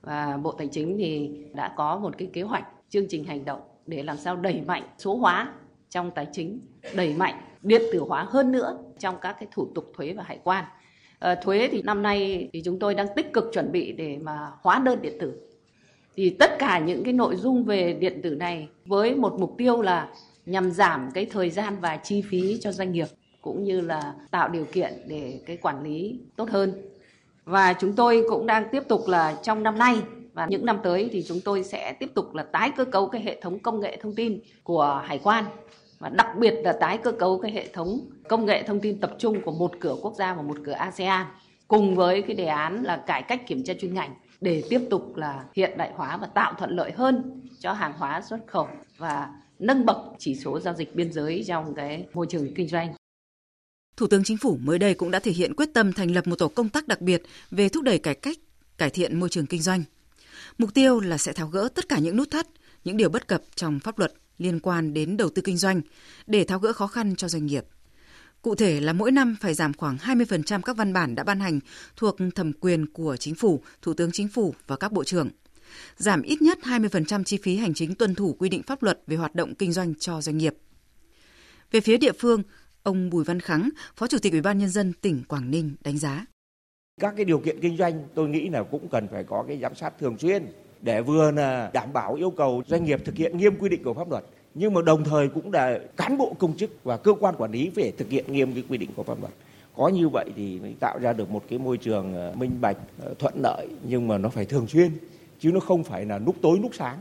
và 0.00 0.38
Bộ 0.42 0.52
Tài 0.52 0.68
chính 0.68 0.98
thì 0.98 1.30
đã 1.54 1.74
có 1.76 1.98
một 1.98 2.18
cái 2.18 2.28
kế 2.32 2.42
hoạch 2.42 2.64
chương 2.88 3.08
trình 3.08 3.24
hành 3.24 3.44
động 3.44 3.60
để 3.86 4.02
làm 4.02 4.16
sao 4.16 4.36
đẩy 4.36 4.60
mạnh 4.66 4.82
số 4.98 5.16
hóa 5.16 5.52
trong 5.90 6.10
tài 6.10 6.26
chính, 6.32 6.60
đẩy 6.94 7.14
mạnh 7.14 7.34
điện 7.62 7.82
tử 7.92 7.98
hóa 7.98 8.26
hơn 8.28 8.52
nữa 8.52 8.78
trong 8.98 9.14
các 9.20 9.36
cái 9.40 9.48
thủ 9.52 9.66
tục 9.74 9.92
thuế 9.96 10.12
và 10.12 10.22
hải 10.22 10.38
quan. 10.44 10.64
À, 11.18 11.34
thuế 11.34 11.68
thì 11.72 11.82
năm 11.82 12.02
nay 12.02 12.48
thì 12.52 12.62
chúng 12.64 12.78
tôi 12.78 12.94
đang 12.94 13.06
tích 13.16 13.32
cực 13.32 13.44
chuẩn 13.52 13.72
bị 13.72 13.92
để 13.92 14.18
mà 14.22 14.50
hóa 14.62 14.78
đơn 14.84 15.02
điện 15.02 15.16
tử. 15.20 15.32
Thì 16.16 16.30
tất 16.30 16.58
cả 16.58 16.78
những 16.78 17.04
cái 17.04 17.12
nội 17.12 17.36
dung 17.36 17.64
về 17.64 17.92
điện 17.92 18.20
tử 18.22 18.30
này 18.30 18.68
với 18.86 19.14
một 19.14 19.36
mục 19.38 19.54
tiêu 19.58 19.82
là 19.82 20.08
nhằm 20.46 20.70
giảm 20.70 21.10
cái 21.14 21.26
thời 21.26 21.50
gian 21.50 21.76
và 21.80 21.96
chi 21.96 22.22
phí 22.30 22.58
cho 22.60 22.72
doanh 22.72 22.92
nghiệp, 22.92 23.06
cũng 23.40 23.64
như 23.64 23.80
là 23.80 24.14
tạo 24.30 24.48
điều 24.48 24.64
kiện 24.64 24.92
để 25.06 25.40
cái 25.46 25.56
quản 25.56 25.82
lý 25.82 26.20
tốt 26.36 26.50
hơn. 26.50 26.72
Và 27.44 27.72
chúng 27.72 27.92
tôi 27.92 28.24
cũng 28.28 28.46
đang 28.46 28.64
tiếp 28.72 28.82
tục 28.88 29.08
là 29.08 29.36
trong 29.42 29.62
năm 29.62 29.78
nay 29.78 29.96
và 30.32 30.46
những 30.50 30.66
năm 30.66 30.78
tới 30.82 31.08
thì 31.12 31.22
chúng 31.22 31.40
tôi 31.44 31.64
sẽ 31.64 31.92
tiếp 31.92 32.10
tục 32.14 32.34
là 32.34 32.42
tái 32.42 32.70
cơ 32.76 32.84
cấu 32.84 33.08
cái 33.08 33.22
hệ 33.22 33.40
thống 33.40 33.58
công 33.58 33.80
nghệ 33.80 33.96
thông 33.96 34.14
tin 34.14 34.40
của 34.62 35.02
hải 35.06 35.18
quan 35.22 35.44
và 35.98 36.08
đặc 36.08 36.28
biệt 36.38 36.54
là 36.64 36.72
tái 36.72 36.98
cơ 36.98 37.12
cấu 37.12 37.38
cái 37.38 37.52
hệ 37.52 37.66
thống 37.72 38.00
công 38.28 38.46
nghệ 38.46 38.62
thông 38.62 38.80
tin 38.80 39.00
tập 39.00 39.14
trung 39.18 39.40
của 39.40 39.52
một 39.52 39.72
cửa 39.80 39.96
quốc 40.02 40.14
gia 40.14 40.34
và 40.34 40.42
một 40.42 40.56
cửa 40.64 40.72
ASEAN, 40.72 41.26
cùng 41.68 41.94
với 41.94 42.22
cái 42.22 42.36
đề 42.36 42.46
án 42.46 42.82
là 42.82 42.96
cải 42.96 43.22
cách 43.22 43.46
kiểm 43.46 43.64
tra 43.64 43.74
chuyên 43.80 43.94
ngành 43.94 44.14
để 44.42 44.62
tiếp 44.70 44.80
tục 44.90 45.16
là 45.16 45.44
hiện 45.54 45.78
đại 45.78 45.92
hóa 45.94 46.16
và 46.16 46.26
tạo 46.26 46.54
thuận 46.58 46.70
lợi 46.70 46.92
hơn 46.92 47.40
cho 47.60 47.72
hàng 47.72 47.92
hóa 47.98 48.22
xuất 48.28 48.38
khẩu 48.46 48.68
và 48.98 49.28
nâng 49.58 49.86
bậc 49.86 49.96
chỉ 50.18 50.34
số 50.34 50.60
giao 50.60 50.74
dịch 50.74 50.94
biên 50.94 51.12
giới 51.12 51.44
trong 51.46 51.74
cái 51.74 52.06
môi 52.14 52.26
trường 52.30 52.54
kinh 52.54 52.68
doanh. 52.68 52.94
Thủ 53.96 54.06
tướng 54.06 54.24
Chính 54.24 54.36
phủ 54.36 54.58
mới 54.62 54.78
đây 54.78 54.94
cũng 54.94 55.10
đã 55.10 55.18
thể 55.18 55.32
hiện 55.32 55.54
quyết 55.54 55.68
tâm 55.74 55.92
thành 55.92 56.10
lập 56.10 56.26
một 56.26 56.38
tổ 56.38 56.48
công 56.48 56.68
tác 56.68 56.88
đặc 56.88 57.00
biệt 57.00 57.22
về 57.50 57.68
thúc 57.68 57.82
đẩy 57.84 57.98
cải 57.98 58.14
cách, 58.14 58.36
cải 58.78 58.90
thiện 58.90 59.20
môi 59.20 59.28
trường 59.28 59.46
kinh 59.46 59.62
doanh. 59.62 59.82
Mục 60.58 60.74
tiêu 60.74 61.00
là 61.00 61.18
sẽ 61.18 61.32
tháo 61.32 61.48
gỡ 61.48 61.68
tất 61.74 61.88
cả 61.88 61.98
những 61.98 62.16
nút 62.16 62.30
thắt, 62.30 62.46
những 62.84 62.96
điều 62.96 63.08
bất 63.08 63.28
cập 63.28 63.42
trong 63.54 63.80
pháp 63.80 63.98
luật 63.98 64.12
liên 64.38 64.60
quan 64.60 64.94
đến 64.94 65.16
đầu 65.16 65.28
tư 65.34 65.42
kinh 65.42 65.56
doanh 65.56 65.80
để 66.26 66.44
tháo 66.44 66.58
gỡ 66.58 66.72
khó 66.72 66.86
khăn 66.86 67.16
cho 67.16 67.28
doanh 67.28 67.46
nghiệp. 67.46 67.64
Cụ 68.42 68.54
thể 68.54 68.80
là 68.80 68.92
mỗi 68.92 69.12
năm 69.12 69.36
phải 69.40 69.54
giảm 69.54 69.72
khoảng 69.74 69.96
20% 69.96 70.60
các 70.62 70.76
văn 70.76 70.92
bản 70.92 71.14
đã 71.14 71.24
ban 71.24 71.40
hành 71.40 71.60
thuộc 71.96 72.16
thẩm 72.34 72.52
quyền 72.52 72.86
của 72.86 73.16
chính 73.16 73.34
phủ, 73.34 73.60
thủ 73.82 73.94
tướng 73.94 74.12
chính 74.12 74.28
phủ 74.28 74.54
và 74.66 74.76
các 74.76 74.92
bộ 74.92 75.04
trưởng. 75.04 75.30
Giảm 75.96 76.22
ít 76.22 76.42
nhất 76.42 76.58
20% 76.62 77.24
chi 77.24 77.38
phí 77.42 77.56
hành 77.56 77.74
chính 77.74 77.94
tuân 77.94 78.14
thủ 78.14 78.36
quy 78.38 78.48
định 78.48 78.62
pháp 78.62 78.82
luật 78.82 79.00
về 79.06 79.16
hoạt 79.16 79.34
động 79.34 79.54
kinh 79.54 79.72
doanh 79.72 79.94
cho 79.94 80.20
doanh 80.20 80.38
nghiệp. 80.38 80.54
Về 81.70 81.80
phía 81.80 81.96
địa 81.96 82.12
phương, 82.12 82.42
Ông 82.82 83.10
Bùi 83.10 83.24
Văn 83.24 83.40
Khắng, 83.40 83.68
Phó 83.96 84.06
Chủ 84.06 84.18
tịch 84.22 84.32
Ủy 84.32 84.40
ban 84.40 84.58
nhân 84.58 84.68
dân 84.68 84.92
tỉnh 84.92 85.22
Quảng 85.28 85.50
Ninh 85.50 85.74
đánh 85.84 85.98
giá. 85.98 86.26
Các 87.00 87.14
cái 87.16 87.24
điều 87.24 87.38
kiện 87.38 87.60
kinh 87.60 87.76
doanh 87.76 88.08
tôi 88.14 88.28
nghĩ 88.28 88.48
là 88.48 88.62
cũng 88.62 88.88
cần 88.88 89.08
phải 89.08 89.24
có 89.24 89.44
cái 89.48 89.58
giám 89.62 89.74
sát 89.74 89.98
thường 90.00 90.18
xuyên 90.18 90.46
để 90.80 91.02
vừa 91.02 91.30
là 91.30 91.70
đảm 91.74 91.92
bảo 91.92 92.14
yêu 92.14 92.30
cầu 92.30 92.62
doanh 92.66 92.84
nghiệp 92.84 93.00
thực 93.04 93.14
hiện 93.14 93.36
nghiêm 93.36 93.56
quy 93.58 93.68
định 93.68 93.82
của 93.82 93.94
pháp 93.94 94.10
luật 94.10 94.24
nhưng 94.54 94.74
mà 94.74 94.82
đồng 94.82 95.04
thời 95.04 95.28
cũng 95.28 95.52
là 95.52 95.78
cán 95.96 96.18
bộ 96.18 96.34
công 96.38 96.56
chức 96.56 96.84
và 96.84 96.96
cơ 96.96 97.12
quan 97.20 97.34
quản 97.38 97.52
lý 97.52 97.70
phải 97.76 97.92
thực 97.98 98.10
hiện 98.10 98.24
nghiêm 98.32 98.52
cái 98.52 98.64
quy 98.68 98.78
định 98.78 98.90
của 98.96 99.02
pháp 99.02 99.20
luật. 99.20 99.32
Có 99.76 99.88
như 99.88 100.08
vậy 100.08 100.30
thì 100.36 100.58
mới 100.60 100.74
tạo 100.80 100.98
ra 100.98 101.12
được 101.12 101.30
một 101.30 101.42
cái 101.48 101.58
môi 101.58 101.76
trường 101.76 102.14
ờ, 102.14 102.32
minh 102.36 102.50
bạch 102.60 102.76
ờ, 103.04 103.14
thuận 103.18 103.34
lợi, 103.42 103.68
nhưng 103.88 104.08
mà 104.08 104.18
nó 104.18 104.28
phải 104.28 104.44
thường 104.44 104.66
xuyên, 104.66 104.90
chứ 105.40 105.50
nó 105.52 105.60
không 105.60 105.84
phải 105.84 106.04
là 106.04 106.18
lúc 106.18 106.36
tối 106.42 106.58
lúc 106.62 106.74
sáng. 106.74 106.98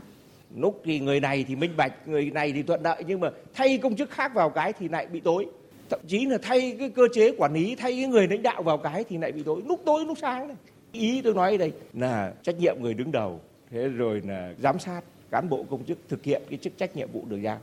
Lúc 0.58 0.81
thì 0.86 1.00
người 1.00 1.20
này 1.20 1.46
thì 1.48 1.55
minh 1.55 1.72
bạch, 1.77 2.08
người 2.08 2.25
này 2.25 2.51
thì 2.51 2.63
thuận 2.63 2.81
lợi, 2.84 3.03
nhưng 3.08 3.20
mà 3.20 3.29
thay 3.53 3.77
công 3.77 3.96
chức 3.96 4.10
khác 4.10 4.34
vào 4.34 4.50
cái 4.50 4.74
thì 4.74 4.88
lại 4.88 5.08
bị 5.08 5.20
tối. 5.20 5.46
Thậm 5.89 6.00
chí 6.08 6.25
là 6.25 6.38
thay 6.41 6.75
cái 6.79 6.89
cơ 6.89 7.03
chế 7.13 7.31
quản 7.38 7.53
lý, 7.53 7.75
thay 7.75 7.91
cái 7.91 8.08
người 8.08 8.27
lãnh 8.27 8.43
đạo 8.43 8.63
vào 8.63 8.77
cái 8.77 9.03
thì 9.10 9.17
lại 9.17 9.31
bị 9.31 9.43
tối, 9.43 9.62
lúc 9.67 9.81
tối 9.86 10.05
lúc 10.05 10.17
sáng 10.22 10.48
này 10.48 10.58
ý 10.91 11.22
tôi 11.22 11.34
nói 11.34 11.58
đây 11.58 11.72
là 11.93 12.34
trách 12.43 12.60
nhiệm 12.60 12.75
người 12.79 12.93
đứng 12.93 13.12
đầu, 13.12 13.39
thế 13.72 13.88
rồi 13.88 14.22
là 14.27 14.53
giám 14.60 14.79
sát 14.79 15.01
cán 15.32 15.50
bộ 15.50 15.66
công 15.70 15.86
chức 15.86 15.98
thực 16.10 16.24
hiện 16.24 16.42
cái 16.50 16.60
chức 16.62 16.78
trách 16.78 16.96
nhiệm 16.96 17.12
vụ 17.12 17.26
được 17.26 17.38
giao 17.44 17.62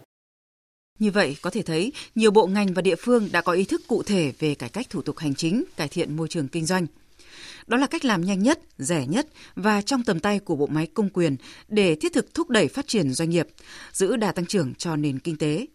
như 0.99 1.11
vậy, 1.11 1.37
có 1.43 1.51
thể 1.51 1.63
thấy 1.63 1.93
nhiều 2.15 2.31
bộ 2.31 2.47
ngành 2.47 2.75
và 2.75 2.83
địa 2.83 2.97
phương 2.97 3.29
đã 3.33 3.41
có 3.41 3.53
ý 3.53 3.65
thức 3.65 3.83
cụ 3.87 4.03
thể 4.03 4.33
về 4.39 4.55
cải 4.55 4.69
cách 4.69 4.91
thủ 4.91 5.03
tục 5.03 5.19
hành 5.19 5.35
chính, 5.35 5.65
cải 5.77 5.89
thiện 5.89 6.17
môi 6.17 6.29
trường 6.29 6.49
kinh 6.49 6.67
doanh. 6.67 6.87
Đó 7.67 7.77
là 7.77 7.87
cách 7.87 8.05
làm 8.05 8.25
nhanh 8.25 8.43
nhất, 8.43 8.61
rẻ 8.79 9.07
nhất 9.07 9.27
và 9.57 9.83
trong 9.83 10.03
tầm 10.03 10.21
tay 10.21 10.39
của 10.39 10.57
bộ 10.57 10.67
máy 10.67 10.87
công 10.95 11.09
quyền 11.11 11.37
để 11.69 11.95
thiết 11.95 12.13
thực 12.13 12.35
thúc 12.35 12.51
đẩy 12.51 12.69
phát 12.69 12.87
triển 12.87 13.13
doanh 13.13 13.31
nghiệp, 13.31 13.49
giữ 13.93 14.17
đà 14.17 14.33
tăng 14.33 14.47
trưởng 14.47 14.75
cho 14.75 14.97
nền 14.97 15.19
kinh 15.19 15.37
tế, 15.37 15.67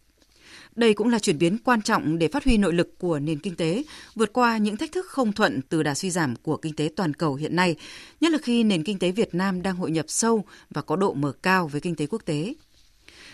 đây 0.76 0.94
cũng 0.94 1.10
là 1.10 1.20
chuyển 1.20 1.38
biến 1.38 1.58
quan 1.64 1.82
trọng 1.82 2.20
để 2.20 2.28
phát 2.28 2.44
huy 2.44 2.58
nội 2.58 2.74
lực 2.74 3.00
của 3.00 3.20
nền 3.20 3.40
kinh 3.40 3.56
tế, 3.56 3.84
vượt 4.16 4.34
qua 4.34 4.58
những 4.58 4.78
thách 4.78 4.92
thức 4.92 5.06
không 5.10 5.34
thuận 5.34 5.62
từ 5.70 5.84
đà 5.84 5.96
suy 5.96 6.12
giảm 6.12 6.36
của 6.36 6.58
kinh 6.58 6.76
tế 6.76 6.90
toàn 6.96 7.14
cầu 7.14 7.36
hiện 7.36 7.56
nay, 7.56 7.76
nhất 8.22 8.32
là 8.32 8.38
khi 8.38 8.64
nền 8.64 8.84
kinh 8.84 9.00
tế 9.00 9.12
Việt 9.12 9.36
Nam 9.36 9.62
đang 9.62 9.76
hội 9.76 9.92
nhập 9.92 10.06
sâu 10.08 10.46
và 10.70 10.82
có 10.82 10.96
độ 10.96 11.14
mở 11.14 11.32
cao 11.42 11.68
với 11.68 11.82
kinh 11.82 11.96
tế 11.96 12.08
quốc 12.08 12.22
tế. 12.26 12.54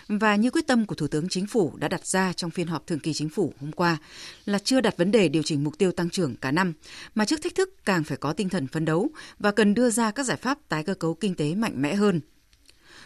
Và 0.08 0.36
như 0.36 0.50
quyết 0.50 0.66
tâm 0.66 0.86
của 0.86 0.94
Thủ 0.94 1.06
tướng 1.06 1.28
Chính 1.28 1.46
phủ 1.46 1.72
đã 1.76 1.88
đặt 1.88 2.06
ra 2.06 2.32
trong 2.32 2.50
phiên 2.50 2.66
họp 2.66 2.86
thường 2.86 2.98
kỳ 2.98 3.12
Chính 3.12 3.28
phủ 3.28 3.52
hôm 3.60 3.72
qua 3.72 3.98
là 4.44 4.58
chưa 4.58 4.80
đặt 4.80 4.96
vấn 4.96 5.10
đề 5.10 5.28
điều 5.28 5.42
chỉnh 5.42 5.64
mục 5.64 5.78
tiêu 5.78 5.92
tăng 5.92 6.10
trưởng 6.10 6.36
cả 6.36 6.50
năm, 6.50 6.72
mà 7.14 7.24
trước 7.24 7.42
thách 7.42 7.54
thức 7.54 7.74
càng 7.84 8.04
phải 8.04 8.16
có 8.16 8.32
tinh 8.32 8.48
thần 8.48 8.66
phấn 8.66 8.84
đấu 8.84 9.08
và 9.38 9.50
cần 9.50 9.74
đưa 9.74 9.90
ra 9.90 10.10
các 10.10 10.22
giải 10.22 10.36
pháp 10.36 10.58
tái 10.68 10.84
cơ 10.84 10.94
cấu 10.94 11.14
kinh 11.14 11.34
tế 11.34 11.54
mạnh 11.54 11.82
mẽ 11.82 11.94
hơn– 11.94 12.20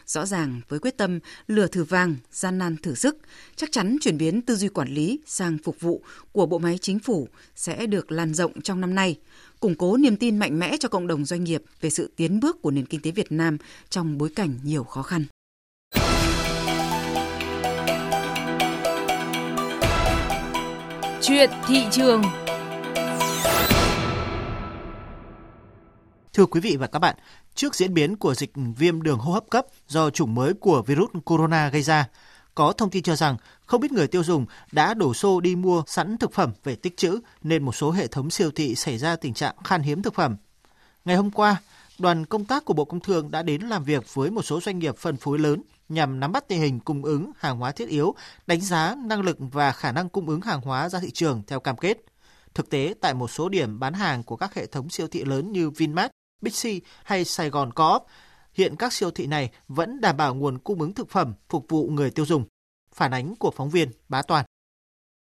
Rõ 0.06 0.26
ràng 0.26 0.61
với 0.68 0.78
quyết 0.78 0.96
tâm 0.96 1.18
lừa 1.46 1.66
thử 1.66 1.84
vàng, 1.84 2.16
gian 2.30 2.58
nan 2.58 2.76
thử 2.82 2.94
sức, 2.94 3.18
chắc 3.56 3.73
chắn 3.73 3.96
chuyển 4.00 4.18
biến 4.18 4.42
tư 4.42 4.56
duy 4.56 4.68
quản 4.68 4.88
lý 4.88 5.20
sang 5.26 5.58
phục 5.64 5.80
vụ 5.80 6.02
của 6.32 6.46
bộ 6.46 6.58
máy 6.58 6.78
chính 6.78 6.99
phủ 6.99 7.28
sẽ 7.54 7.87
được 7.87 8.12
lan 8.12 8.34
rộng 8.34 8.61
trong 8.61 8.80
năm 8.80 8.94
nay, 8.94 9.18
củng 9.61 9.75
cố 9.75 9.96
niềm 9.96 10.16
tin 10.16 10.38
mạnh 10.38 10.58
mẽ 10.58 10.76
cho 10.80 10.88
cộng 10.88 11.06
đồng 11.06 11.25
doanh 11.25 11.44
nghiệp 11.44 11.62
về 11.80 11.90
sự 11.90 12.11
tiến 12.16 12.40
bước 12.40 12.62
của 12.62 12.70
nền 12.70 12.87
kinh 12.87 13.00
tế 13.00 13.11
Việt 13.11 13.32
Nam 13.32 13.56
trong 13.88 14.18
bối 14.18 14.30
cảnh 14.37 14.58
nhiều 14.64 14.84
khó 14.84 15.02
khăn. 15.02 15.25
Chuyện 21.20 21.50
thị 21.66 21.84
trường 21.90 22.23
Thưa 26.32 26.46
quý 26.46 26.61
vị 26.61 26.76
và 26.80 26.87
các 26.87 26.99
bạn, 26.99 27.16
trước 27.54 27.75
diễn 27.75 27.94
biến 27.94 28.16
của 28.16 28.34
dịch 28.34 28.52
viêm 28.76 29.02
đường 29.02 29.18
hô 29.18 29.32
hấp 29.32 29.44
cấp 29.50 29.66
do 29.88 30.11
chủng 30.11 30.34
mới 30.34 30.54
của 30.54 30.82
virus 30.82 31.11
corona 31.25 31.68
gây 31.68 31.82
ra, 31.82 32.08
có 32.54 32.73
thông 32.73 32.90
tin 32.90 33.02
cho 33.02 33.16
rằng 33.16 33.37
không 33.66 33.80
biết 33.80 33.92
người 33.92 34.06
tiêu 34.06 34.25
dùng 34.25 34.46
đã 34.73 34.94
đổ 34.94 35.14
xô 35.14 35.40
đi 35.40 35.56
mua 35.56 35.82
sẵn 35.87 36.18
thực 36.18 36.32
phẩm 36.32 36.52
về 36.64 36.76
tích 36.76 36.96
trữ 36.96 37.20
nên 37.42 37.64
một 37.64 37.75
số 37.75 37.90
hệ 37.90 38.06
thống 38.06 38.30
siêu 38.30 38.50
thị 38.50 38.75
xảy 38.75 38.99
ra 38.99 39.16
tình 39.16 39.34
trạng 39.34 39.54
khan 39.64 39.82
hiếm 39.82 40.02
thực 40.02 40.14
phẩm. 40.14 40.37
Ngày 41.04 41.16
hôm 41.16 41.30
qua, 41.30 41.56
đoàn 41.99 42.26
công 42.26 42.44
tác 42.44 42.64
của 42.64 42.75
Bộ 42.75 42.84
Công 42.84 43.00
Thương 43.00 43.30
đã 43.30 43.42
đến 43.42 43.62
làm 43.62 43.84
việc 43.84 44.14
với 44.14 44.30
một 44.30 44.42
số 44.42 44.61
doanh 44.61 44.78
nghiệp 44.78 44.96
phân 44.96 45.16
phối 45.16 45.38
lớn 45.38 45.62
nhằm 45.88 46.20
nắm 46.20 46.32
bắt 46.32 46.44
tình 46.49 46.61
hình 46.61 46.80
cung 46.80 47.04
ứng 47.04 47.30
hàng 47.37 47.58
hóa 47.58 47.73
thiết 47.73 47.88
yếu, 47.88 48.14
đánh 48.46 48.61
giá 48.61 48.94
năng 49.04 49.20
lực 49.20 49.37
và 49.40 49.73
khả 49.73 49.92
năng 49.92 50.08
cung 50.08 50.28
ứng 50.28 50.40
hàng 50.40 50.61
hóa 50.61 50.88
ra 50.88 51.00
thị 51.00 51.11
trường 51.11 51.42
theo 51.46 51.61
cam 51.61 51.76
kết. 51.76 51.99
Thực 52.54 52.70
tế, 52.70 52.94
tại 53.00 53.14
một 53.14 53.30
số 53.30 53.49
điểm 53.49 53.78
bán 53.78 53.94
hàng 53.94 54.23
của 54.23 54.37
các 54.37 54.54
hệ 54.54 54.66
thống 54.66 54.90
siêu 54.90 55.08
thị 55.08 55.25
lớn 55.25 55.52
như 55.52 55.70
Vinmart, 55.70 56.11
Bixi 56.44 56.80
hay 57.04 57.24
Sài 57.24 57.50
Gòn 57.50 57.72
Co-op, 57.72 58.06
hiện 58.52 58.76
các 58.76 58.92
siêu 58.92 59.10
thị 59.10 59.26
này 59.26 59.50
vẫn 59.68 60.00
đảm 60.00 60.16
bảo 60.16 60.34
nguồn 60.34 60.58
cung 60.58 60.80
ứng 60.80 60.94
thực 60.94 61.10
phẩm 61.10 61.34
phục 61.48 61.66
vụ 61.68 61.88
người 61.88 62.10
tiêu 62.10 62.26
dùng. 62.26 62.44
Phản 62.94 63.10
ánh 63.10 63.34
của 63.36 63.50
phóng 63.50 63.70
viên 63.70 63.90
Bá 64.08 64.22
Toàn. 64.22 64.44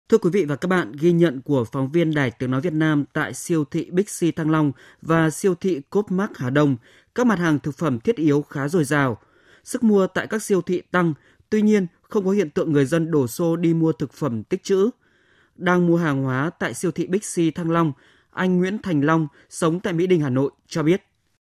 Thưa 0.08 0.18
quý 0.18 0.30
vị 0.30 0.44
và 0.44 0.56
các 0.56 0.68
bạn, 0.68 0.92
ghi 0.92 1.12
nhận 1.12 1.40
của 1.40 1.64
phóng 1.64 1.92
viên 1.92 2.14
Đài 2.14 2.30
Tiếng 2.30 2.50
Nói 2.50 2.60
Việt 2.60 2.72
Nam 2.72 3.04
tại 3.12 3.34
siêu 3.34 3.64
thị 3.64 3.90
Bixi 3.90 4.32
Thăng 4.32 4.50
Long 4.50 4.72
và 5.02 5.30
siêu 5.30 5.54
thị 5.54 5.80
Copmark 5.90 6.36
Hà 6.36 6.50
Đông, 6.50 6.76
các 7.14 7.26
mặt 7.26 7.38
hàng 7.38 7.58
thực 7.58 7.78
phẩm 7.78 8.00
thiết 8.00 8.16
yếu 8.16 8.42
khá 8.42 8.68
dồi 8.68 8.84
dào. 8.84 9.18
Sức 9.64 9.84
mua 9.84 10.06
tại 10.06 10.26
các 10.26 10.42
siêu 10.42 10.62
thị 10.62 10.82
tăng, 10.90 11.14
tuy 11.50 11.62
nhiên 11.62 11.86
không 12.02 12.24
có 12.24 12.30
hiện 12.30 12.50
tượng 12.50 12.72
người 12.72 12.86
dân 12.86 13.10
đổ 13.10 13.26
xô 13.26 13.56
đi 13.56 13.74
mua 13.74 13.92
thực 13.92 14.12
phẩm 14.12 14.44
tích 14.44 14.62
trữ. 14.62 14.90
Đang 15.56 15.86
mua 15.86 15.96
hàng 15.96 16.22
hóa 16.22 16.50
tại 16.58 16.74
siêu 16.74 16.90
thị 16.90 17.06
Bixi 17.06 17.50
Thăng 17.50 17.70
Long, 17.70 17.92
anh 18.30 18.58
Nguyễn 18.58 18.78
Thành 18.82 19.00
Long, 19.00 19.28
sống 19.50 19.80
tại 19.80 19.92
Mỹ 19.92 20.06
Đình, 20.06 20.20
Hà 20.20 20.30
Nội, 20.30 20.50
cho 20.66 20.82
biết. 20.82 21.02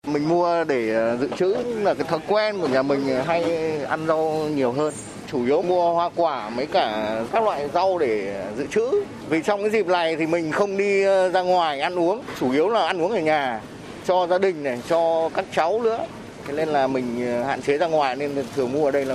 Mình 0.07 0.29
mua 0.29 0.65
để 0.65 0.95
ờ, 0.95 1.17
dự 1.17 1.29
trữ 1.39 1.57
là 1.83 1.95
cái 1.95 2.07
thói 2.09 2.21
quen 2.29 2.59
của 2.61 2.69
nhà 2.69 2.83
mình 2.83 3.09
ờ, 3.09 3.23
hay 3.23 3.43
ăn 3.83 4.07
rau 4.07 4.49
nhiều 4.55 4.73
hơn. 4.73 4.95
Chủ 5.31 5.47
yếu 5.47 5.63
mua 5.63 5.95
hoa 5.95 6.11
quả 6.17 6.51
mấy 6.51 6.67
cả 6.67 7.21
các 7.33 7.43
loại 7.43 7.69
rau 7.75 7.99
để 7.99 8.43
ờ, 8.43 8.53
dự 8.59 8.67
trữ. 8.67 9.05
Vì 9.29 9.43
trong 9.43 9.61
cái 9.61 9.71
dịp 9.71 9.87
này 9.87 10.17
thì 10.17 10.27
mình 10.27 10.53
không 10.53 10.77
đi 10.77 11.05
ra 11.05 11.43
ngoài 11.43 11.81
ăn 11.81 11.99
uống, 11.99 12.23
chủ 12.41 12.53
yếu 12.53 12.69
là 12.69 12.87
ăn 12.87 13.03
uống 13.03 13.13
ở 13.13 13.21
nhà 13.21 13.61
cho 14.07 14.27
gia 14.27 14.39
đình 14.39 14.63
này, 14.63 14.83
cho 14.89 15.31
các 15.35 15.45
cháu 15.55 15.83
nữa. 15.83 16.07
Thế 16.47 16.53
nên 16.53 16.69
là 16.69 16.87
mình 16.87 17.27
hạn 17.47 17.63
chế 17.63 17.79
ra 17.79 17.87
ngoài 17.87 18.17
nên 18.17 18.31
thường 18.57 18.73
mua 18.73 18.85
ở 18.85 18.91
đây 18.91 19.05
nó 19.05 19.15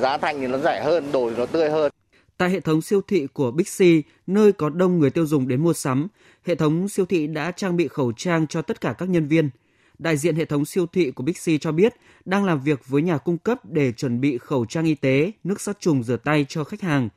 giá 0.00 0.16
thành 0.16 0.40
thì 0.40 0.46
nó 0.46 0.58
rẻ 0.58 0.82
hơn, 0.84 1.12
đồ 1.12 1.30
thì 1.30 1.36
nó 1.38 1.46
tươi 1.46 1.70
hơn. 1.70 1.92
Tại 2.38 2.50
hệ 2.50 2.60
thống 2.60 2.82
siêu 2.82 3.00
thị 3.08 3.26
của 3.32 3.50
Bixi, 3.50 4.02
nơi 4.26 4.52
có 4.52 4.68
đông 4.68 4.98
người 4.98 5.10
tiêu 5.10 5.26
dùng 5.26 5.48
đến 5.48 5.62
mua 5.62 5.72
sắm, 5.72 6.08
hệ 6.46 6.54
thống 6.54 6.88
siêu 6.88 7.06
thị 7.06 7.26
đã 7.26 7.50
trang 7.50 7.76
bị 7.76 7.88
khẩu 7.88 8.12
trang 8.16 8.46
cho 8.46 8.62
tất 8.62 8.80
cả 8.80 8.94
các 8.98 9.08
nhân 9.08 9.28
viên. 9.28 9.50
Đại 9.98 10.16
diện 10.16 10.36
hệ 10.36 10.44
thống 10.44 10.64
siêu 10.64 10.86
thị 10.86 11.10
của 11.10 11.24
Bixi 11.24 11.58
cho 11.58 11.72
biết 11.72 11.94
đang 12.24 12.44
làm 12.44 12.60
việc 12.60 12.88
với 12.88 13.02
nhà 13.02 13.18
cung 13.18 13.38
cấp 13.38 13.64
để 13.64 13.92
chuẩn 13.92 14.20
bị 14.20 14.38
khẩu 14.38 14.66
trang 14.66 14.84
y 14.84 14.94
tế, 14.94 15.32
nước 15.44 15.60
sát 15.60 15.80
trùng 15.80 16.02
rửa 16.02 16.16
tay 16.16 16.46
cho 16.48 16.64
khách 16.64 16.80
hàng. 16.80 17.08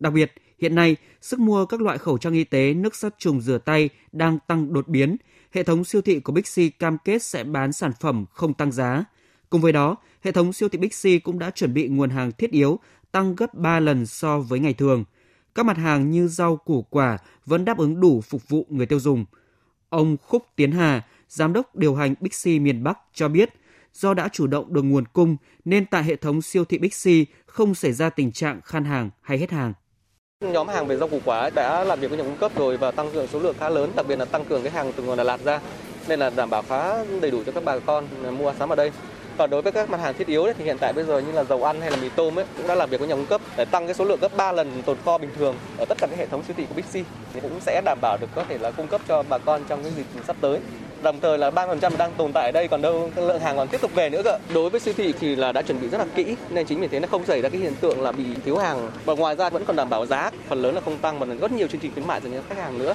Đặc 0.00 0.12
biệt, 0.12 0.32
hiện 0.58 0.74
nay, 0.74 0.96
sức 1.20 1.40
mua 1.40 1.66
các 1.66 1.80
loại 1.80 1.98
khẩu 1.98 2.18
trang 2.18 2.32
y 2.32 2.44
tế, 2.44 2.74
nước 2.74 2.94
sát 2.94 3.14
trùng 3.18 3.40
rửa 3.40 3.58
tay 3.58 3.88
đang 4.12 4.38
tăng 4.46 4.72
đột 4.72 4.88
biến. 4.88 5.16
Hệ 5.52 5.62
thống 5.62 5.84
siêu 5.84 6.02
thị 6.02 6.20
của 6.20 6.32
Bixi 6.32 6.68
cam 6.68 6.98
kết 7.04 7.22
sẽ 7.22 7.44
bán 7.44 7.72
sản 7.72 7.92
phẩm 8.00 8.24
không 8.32 8.54
tăng 8.54 8.72
giá. 8.72 9.04
Cùng 9.50 9.60
với 9.60 9.72
đó, 9.72 9.96
hệ 10.20 10.32
thống 10.32 10.52
siêu 10.52 10.68
thị 10.68 10.78
Bixi 10.78 11.18
cũng 11.18 11.38
đã 11.38 11.50
chuẩn 11.50 11.74
bị 11.74 11.88
nguồn 11.88 12.10
hàng 12.10 12.32
thiết 12.32 12.50
yếu 12.50 12.78
tăng 13.12 13.36
gấp 13.36 13.54
3 13.54 13.80
lần 13.80 14.06
so 14.06 14.40
với 14.40 14.58
ngày 14.58 14.74
thường. 14.74 15.04
Các 15.54 15.66
mặt 15.66 15.76
hàng 15.76 16.10
như 16.10 16.28
rau 16.28 16.56
củ 16.56 16.82
quả 16.82 17.18
vẫn 17.46 17.64
đáp 17.64 17.78
ứng 17.78 18.00
đủ 18.00 18.20
phục 18.20 18.48
vụ 18.48 18.66
người 18.68 18.86
tiêu 18.86 19.00
dùng. 19.00 19.24
Ông 19.88 20.16
Khúc 20.22 20.46
Tiến 20.56 20.72
Hà, 20.72 21.02
giám 21.32 21.52
đốc 21.52 21.76
điều 21.76 21.94
hành 21.94 22.14
Bixi 22.20 22.58
miền 22.58 22.84
Bắc 22.84 22.98
cho 23.14 23.28
biết, 23.28 23.50
do 23.92 24.14
đã 24.14 24.28
chủ 24.32 24.46
động 24.46 24.72
được 24.74 24.82
nguồn 24.82 25.04
cung 25.12 25.36
nên 25.64 25.86
tại 25.86 26.02
hệ 26.02 26.16
thống 26.16 26.42
siêu 26.42 26.64
thị 26.64 26.78
Bixi 26.78 27.26
không 27.46 27.74
xảy 27.74 27.92
ra 27.92 28.10
tình 28.10 28.32
trạng 28.32 28.60
khan 28.64 28.84
hàng 28.84 29.10
hay 29.20 29.38
hết 29.38 29.50
hàng. 29.50 29.72
Nhóm 30.40 30.68
hàng 30.68 30.86
về 30.86 30.96
rau 30.96 31.08
củ 31.08 31.20
quả 31.24 31.50
đã 31.50 31.84
làm 31.84 32.00
việc 32.00 32.08
với 32.08 32.18
nhà 32.18 32.24
cung 32.24 32.36
cấp 32.36 32.52
rồi 32.56 32.76
và 32.76 32.90
tăng 32.90 33.10
cường 33.12 33.26
số 33.26 33.38
lượng 33.38 33.56
khá 33.58 33.68
lớn, 33.68 33.92
đặc 33.96 34.06
biệt 34.08 34.18
là 34.18 34.24
tăng 34.24 34.44
cường 34.44 34.62
cái 34.62 34.72
hàng 34.72 34.92
từ 34.96 35.02
nguồn 35.02 35.16
Đà 35.16 35.24
Lạt 35.24 35.40
ra 35.44 35.60
nên 36.08 36.20
là 36.20 36.30
đảm 36.30 36.50
bảo 36.50 36.62
khá 36.62 37.04
đầy 37.20 37.30
đủ 37.30 37.42
cho 37.46 37.52
các 37.52 37.64
bà 37.64 37.78
con 37.78 38.06
mua 38.38 38.52
sắm 38.58 38.68
ở 38.68 38.76
đây. 38.76 38.90
Còn 39.38 39.50
đối 39.50 39.62
với 39.62 39.72
các 39.72 39.90
mặt 39.90 40.00
hàng 40.00 40.14
thiết 40.14 40.26
yếu 40.26 40.42
ấy, 40.42 40.54
thì 40.54 40.64
hiện 40.64 40.76
tại 40.80 40.92
bây 40.92 41.04
giờ 41.04 41.18
như 41.18 41.32
là 41.32 41.44
dầu 41.44 41.64
ăn 41.64 41.80
hay 41.80 41.90
là 41.90 41.96
mì 41.96 42.08
tôm 42.16 42.38
ấy, 42.38 42.44
cũng 42.56 42.66
đã 42.66 42.74
làm 42.74 42.90
việc 42.90 43.00
với 43.00 43.08
nhà 43.08 43.14
cung 43.14 43.26
cấp 43.26 43.40
để 43.56 43.64
tăng 43.64 43.86
cái 43.86 43.94
số 43.94 44.04
lượng 44.04 44.20
gấp 44.20 44.36
3 44.36 44.52
lần 44.52 44.82
tồn 44.82 44.96
kho 45.04 45.18
bình 45.18 45.30
thường 45.36 45.56
ở 45.78 45.84
tất 45.88 45.98
cả 45.98 46.06
các 46.10 46.18
hệ 46.18 46.26
thống 46.26 46.42
siêu 46.46 46.54
thị 46.56 46.66
của 46.68 46.74
Bixi 46.74 47.04
thì 47.34 47.40
cũng 47.40 47.60
sẽ 47.60 47.82
đảm 47.84 47.98
bảo 48.02 48.18
được 48.20 48.26
có 48.34 48.44
thể 48.48 48.58
là 48.58 48.70
cung 48.70 48.88
cấp 48.88 49.00
cho 49.08 49.22
bà 49.28 49.38
con 49.38 49.62
trong 49.68 49.82
cái 49.82 49.92
dịp 49.96 50.04
sắp 50.26 50.36
tới 50.40 50.60
đồng 51.02 51.20
thời 51.20 51.38
là 51.38 51.50
3% 51.50 51.96
đang 51.98 52.12
tồn 52.16 52.32
tại 52.32 52.44
ở 52.44 52.52
đây 52.52 52.68
còn 52.68 52.82
đâu 52.82 53.10
lượng 53.16 53.40
hàng 53.40 53.56
còn 53.56 53.68
tiếp 53.68 53.80
tục 53.80 53.94
về 53.94 54.10
nữa 54.10 54.22
cơ. 54.24 54.38
Đối 54.54 54.70
với 54.70 54.80
siêu 54.80 54.94
thị 54.96 55.14
thì 55.20 55.36
là 55.36 55.52
đã 55.52 55.62
chuẩn 55.62 55.80
bị 55.80 55.88
rất 55.88 55.98
là 55.98 56.06
kỹ 56.14 56.36
nên 56.50 56.66
chính 56.66 56.80
vì 56.80 56.88
thế 56.88 57.00
nó 57.00 57.08
không 57.10 57.24
xảy 57.24 57.42
ra 57.42 57.48
cái 57.48 57.60
hiện 57.60 57.74
tượng 57.80 58.00
là 58.00 58.12
bị 58.12 58.24
thiếu 58.44 58.56
hàng 58.56 58.90
và 59.04 59.14
ngoài 59.14 59.36
ra 59.36 59.50
vẫn 59.50 59.64
còn 59.64 59.76
đảm 59.76 59.90
bảo 59.90 60.06
giá, 60.06 60.30
phần 60.48 60.62
lớn 60.62 60.74
là 60.74 60.80
không 60.80 60.98
tăng 60.98 61.20
mà 61.20 61.26
rất 61.26 61.52
nhiều 61.52 61.68
chương 61.68 61.80
trình 61.80 61.92
khuyến 61.92 62.06
mại 62.06 62.20
dành 62.20 62.32
cho 62.32 62.42
khách 62.48 62.58
hàng 62.58 62.78
nữa. 62.78 62.94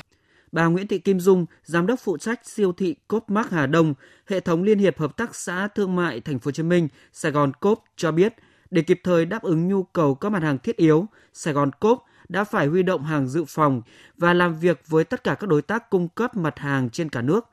Bà 0.52 0.66
Nguyễn 0.66 0.88
Thị 0.88 1.00
Kim 1.00 1.20
Dung, 1.20 1.46
giám 1.64 1.88
đốc 1.88 2.00
phụ 2.00 2.18
trách 2.18 2.40
siêu 2.44 2.74
thị 2.74 2.96
Copmark 3.08 3.52
Hà 3.52 3.66
Đông, 3.66 3.94
hệ 4.28 4.40
thống 4.40 4.64
liên 4.64 4.80
hiệp 4.80 4.98
hợp 4.98 5.18
tác 5.18 5.36
xã 5.36 5.68
thương 5.76 5.96
mại 5.96 6.22
Thành 6.22 6.40
phố 6.40 6.48
Hồ 6.48 6.52
Chí 6.52 6.64
Minh, 6.64 6.88
Sài 7.14 7.32
Gòn 7.32 7.52
Cốp 7.60 7.84
cho 7.96 8.12
biết, 8.12 8.34
để 8.70 8.82
kịp 8.82 9.02
thời 9.04 9.26
đáp 9.26 9.42
ứng 9.44 9.68
nhu 9.68 9.84
cầu 9.84 10.16
các 10.16 10.30
mặt 10.30 10.44
hàng 10.44 10.58
thiết 10.58 10.78
yếu, 10.78 11.06
Sài 11.34 11.54
Gòn 11.54 11.72
Cốp 11.80 12.06
đã 12.30 12.44
phải 12.44 12.68
huy 12.68 12.84
động 12.84 13.04
hàng 13.04 13.28
dự 13.28 13.46
phòng 13.48 13.82
và 14.18 14.34
làm 14.34 14.60
việc 14.60 14.82
với 14.88 15.04
tất 15.04 15.24
cả 15.24 15.36
các 15.36 15.48
đối 15.48 15.62
tác 15.62 15.90
cung 15.90 16.10
cấp 16.10 16.36
mặt 16.36 16.60
hàng 16.60 16.90
trên 16.90 17.10
cả 17.10 17.22
nước. 17.22 17.50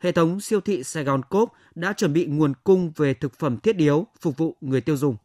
Hệ 0.00 0.12
thống 0.12 0.40
siêu 0.40 0.60
thị 0.60 0.84
Sài 0.84 1.04
Gòn 1.04 1.22
Cốp 1.22 1.52
đã 1.74 1.92
chuẩn 1.92 2.12
bị 2.12 2.26
nguồn 2.26 2.52
cung 2.64 2.92
về 2.96 3.14
thực 3.14 3.38
phẩm 3.38 3.58
thiết 3.58 3.76
yếu 3.76 4.06
phục 4.20 4.36
vụ 4.36 4.56
người 4.60 4.80
tiêu 4.80 4.96
dùng. 4.96 5.16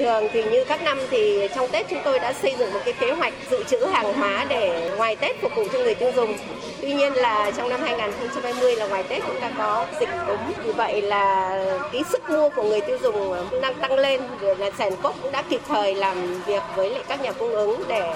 Thường 0.00 0.28
thì 0.32 0.42
như 0.44 0.64
các 0.64 0.82
năm 0.82 0.98
thì 1.10 1.48
trong 1.54 1.68
Tết 1.68 1.86
chúng 1.90 1.98
tôi 2.04 2.18
đã 2.18 2.32
xây 2.32 2.54
dựng 2.58 2.72
một 2.72 2.80
cái 2.84 2.94
kế 3.00 3.12
hoạch 3.12 3.32
dự 3.50 3.64
trữ 3.64 3.76
hàng 3.84 4.12
hóa 4.12 4.46
để 4.48 4.90
ngoài 4.96 5.16
Tết 5.16 5.40
phục 5.40 5.52
vụ 5.56 5.64
cho 5.72 5.78
người 5.78 5.94
tiêu 5.94 6.12
dùng. 6.16 6.34
Tuy 6.80 6.92
nhiên 6.92 7.12
là 7.12 7.50
trong 7.50 7.68
năm 7.68 7.80
2020 7.82 8.76
là 8.76 8.86
ngoài 8.86 9.02
Tết 9.02 9.22
cũng 9.26 9.40
đã 9.40 9.50
có 9.58 9.86
dịch 10.00 10.08
cúm. 10.26 10.38
Vì 10.64 10.72
vậy 10.72 11.02
là 11.02 11.50
cái 11.92 12.02
sức 12.10 12.30
mua 12.30 12.48
của 12.50 12.62
người 12.62 12.80
tiêu 12.80 12.98
dùng 13.02 13.34
đang 13.62 13.74
tăng 13.74 13.98
lên. 13.98 14.20
Rồi 14.40 14.56
là 14.56 14.70
sản 14.78 14.92
Cốc 15.02 15.14
cũng 15.22 15.32
đã 15.32 15.42
kịp 15.42 15.60
thời 15.68 15.94
làm 15.94 16.42
việc 16.42 16.62
với 16.76 16.90
lại 16.90 17.02
các 17.08 17.22
nhà 17.22 17.32
cung 17.32 17.50
ứng 17.50 17.82
để 17.88 18.12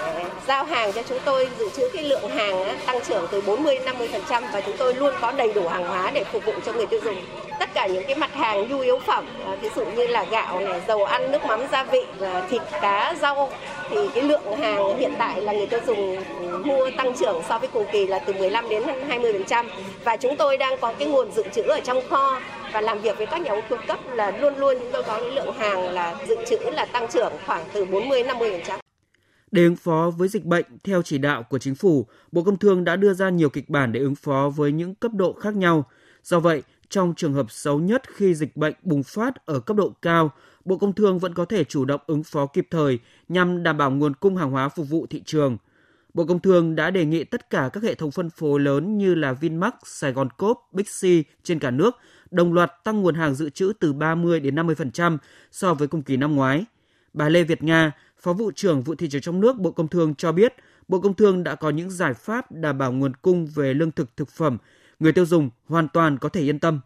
giao 0.47 0.64
hàng 0.64 0.93
cho 0.93 1.03
chúng 1.09 1.19
tôi, 1.25 1.49
dự 1.59 1.71
trữ 1.76 1.88
cái 1.88 2.03
lượng 2.03 2.29
hàng 2.29 2.76
tăng 2.87 3.00
trưởng 3.09 3.26
từ 3.31 3.41
40 3.41 3.79
đến 3.79 3.97
50% 4.29 4.43
và 4.53 4.61
chúng 4.61 4.76
tôi 4.76 4.95
luôn 4.95 5.14
có 5.21 5.33
đầy 5.33 5.53
đủ 5.53 5.69
hàng 5.69 5.87
hóa 5.87 6.11
để 6.14 6.25
phục 6.25 6.45
vụ 6.45 6.53
cho 6.67 6.73
người 6.73 6.87
tiêu 6.87 7.00
dùng 7.05 7.17
tất 7.59 7.75
cả 7.75 7.87
những 7.87 8.05
cái 8.07 8.17
mặt 8.17 8.35
hàng 8.35 8.69
nhu 8.69 8.81
yếu 8.81 8.99
phẩm 8.99 9.26
à, 9.47 9.57
ví 9.61 9.69
dụ 9.76 9.85
như 9.85 10.07
là 10.07 10.25
gạo 10.31 10.61
này, 10.61 10.81
dầu 10.88 11.05
ăn, 11.05 11.33
nước 11.33 11.45
mắm 11.45 11.61
gia 11.75 11.85
vị 11.85 12.00
và 12.19 12.47
thịt 12.50 12.62
cá 12.83 13.14
rau 13.21 13.50
thì 13.90 13.97
cái 14.14 14.25
lượng 14.25 14.57
hàng 14.57 14.99
hiện 14.99 15.12
tại 15.19 15.43
là 15.43 15.52
người 15.52 15.66
tiêu 15.66 15.81
dùng 15.87 16.16
mua 16.64 16.90
tăng 16.97 17.14
trưởng 17.16 17.43
so 17.49 17.59
với 17.59 17.69
cùng 17.73 17.87
kỳ 17.93 18.07
là 18.07 18.19
từ 18.19 18.33
15 18.33 18.69
đến 18.69 18.83
20% 19.09 19.66
và 20.04 20.16
chúng 20.16 20.37
tôi 20.37 20.57
đang 20.57 20.78
có 20.81 20.95
cái 20.99 21.09
nguồn 21.09 21.33
dự 21.33 21.43
trữ 21.54 21.62
ở 21.62 21.81
trong 21.85 21.99
kho 22.09 22.40
và 22.73 22.81
làm 22.81 23.00
việc 23.00 23.16
với 23.16 23.26
các 23.26 23.43
nhà 23.43 23.61
cung 23.69 23.78
cấp 23.87 23.99
là 24.12 24.38
luôn 24.38 24.57
luôn 24.57 24.76
chúng 24.81 24.88
tôi 24.93 25.02
có 25.02 25.21
cái 25.21 25.31
lượng 25.31 25.54
hàng 25.54 25.90
là 25.90 26.16
dự 26.28 26.37
trữ 26.47 26.57
là 26.59 26.85
tăng 26.85 27.09
trưởng 27.12 27.33
khoảng 27.47 27.64
từ 27.73 27.85
40 27.85 28.23
đến 28.23 28.37
50%. 28.37 28.78
Để 29.50 29.62
ứng 29.62 29.76
phó 29.76 30.12
với 30.19 30.28
dịch 30.28 30.45
bệnh, 30.45 30.64
theo 30.85 31.02
chỉ 31.02 31.19
đạo 31.19 31.43
của 31.43 31.59
chính 31.59 31.75
phủ, 31.75 32.07
Bộ 32.33 32.43
Công 32.43 32.59
Thương 32.59 32.85
đã 32.85 32.97
đưa 32.97 33.14
ra 33.14 33.28
nhiều 33.31 33.50
kịch 33.50 33.71
bản 33.71 33.93
để 33.93 34.00
ứng 34.00 34.14
phó 34.14 34.50
với 34.57 34.73
những 34.73 34.95
cấp 34.95 35.12
độ 35.14 35.33
khác 35.33 35.57
nhau. 35.57 35.85
Do 36.23 36.40
vậy, 36.40 36.62
trong 36.88 37.14
trường 37.16 37.35
hợp 37.35 37.50
xấu 37.50 37.78
nhất 37.78 38.02
khi 38.14 38.35
dịch 38.35 38.57
bệnh 38.57 38.75
bùng 38.83 39.02
phát 39.02 39.47
ở 39.47 39.61
cấp 39.61 39.76
độ 39.76 39.93
cao, 40.02 40.31
Bộ 40.64 40.76
Công 40.76 40.92
Thương 40.92 41.18
vẫn 41.18 41.35
có 41.35 41.44
thể 41.44 41.64
chủ 41.64 41.85
động 41.85 42.00
ứng 42.06 42.23
phó 42.23 42.47
kịp 42.47 42.66
thời 42.71 42.99
nhằm 43.28 43.62
đảm 43.62 43.78
bảo 43.78 43.90
nguồn 43.90 44.14
cung 44.14 44.37
hàng 44.37 44.50
hóa 44.50 44.68
phục 44.68 44.88
vụ 44.88 45.06
thị 45.11 45.23
trường. 45.26 45.56
Bộ 46.14 46.25
Công 46.25 46.40
Thương 46.40 46.76
đã 46.76 46.90
đề 46.90 47.04
nghị 47.04 47.25
tất 47.25 47.50
cả 47.50 47.71
các 47.73 47.83
hệ 47.83 47.94
thống 47.94 48.11
phân 48.11 48.30
phối 48.30 48.61
lớn 48.61 48.99
như 48.99 49.14
là 49.14 49.33
Vinmark, 49.33 49.75
Sài 49.85 50.12
Gòn 50.12 50.28
Coop, 50.30 50.59
Bixi 50.73 51.25
trên 51.42 51.59
cả 51.59 51.71
nước 51.71 51.97
đồng 52.30 52.52
loạt 52.52 52.73
tăng 52.85 53.02
nguồn 53.02 53.14
hàng 53.14 53.35
dự 53.35 53.50
trữ 53.50 53.73
từ 53.80 53.92
30 53.92 54.40
đến 54.40 54.54
50% 54.54 55.18
so 55.52 55.75
với 55.75 55.88
cùng 55.88 56.02
kỳ 56.02 56.16
năm 56.16 56.37
ngoái. 56.37 56.64
Bà 57.12 57.28
Lê 57.28 57.42
Việt 57.42 57.62
Nga, 57.62 57.92
Phó 58.21 58.33
vụ 58.33 58.50
trưởng 58.54 58.83
vụ 58.83 58.94
thị 58.94 59.09
trường 59.09 59.23
trong 59.23 59.40
nước 59.40 59.59
Bộ 59.59 59.71
Công 59.71 59.88
Thương 59.88 60.14
cho 60.14 60.33
biết, 60.33 60.54
Bộ 60.88 61.00
Công 61.00 61.14
Thương 61.14 61.44
đã 61.44 61.54
có 61.54 61.71
những 61.71 61.90
giải 61.90 62.14
pháp 62.14 62.52
đảm 62.52 62.78
bảo 62.78 62.92
nguồn 62.92 63.12
cung 63.23 63.47
về 63.47 63.75
lương 63.75 63.90
thực 63.90 64.16
thực 64.16 64.28
phẩm 64.28 64.59
người 65.00 65.12
tiêu 65.12 65.26
dùng 65.26 65.50
hoàn 65.66 65.88
toàn 65.88 66.18
có 66.18 66.28
thể 66.28 66.40
yên 66.40 66.59
tâm. 66.59 66.80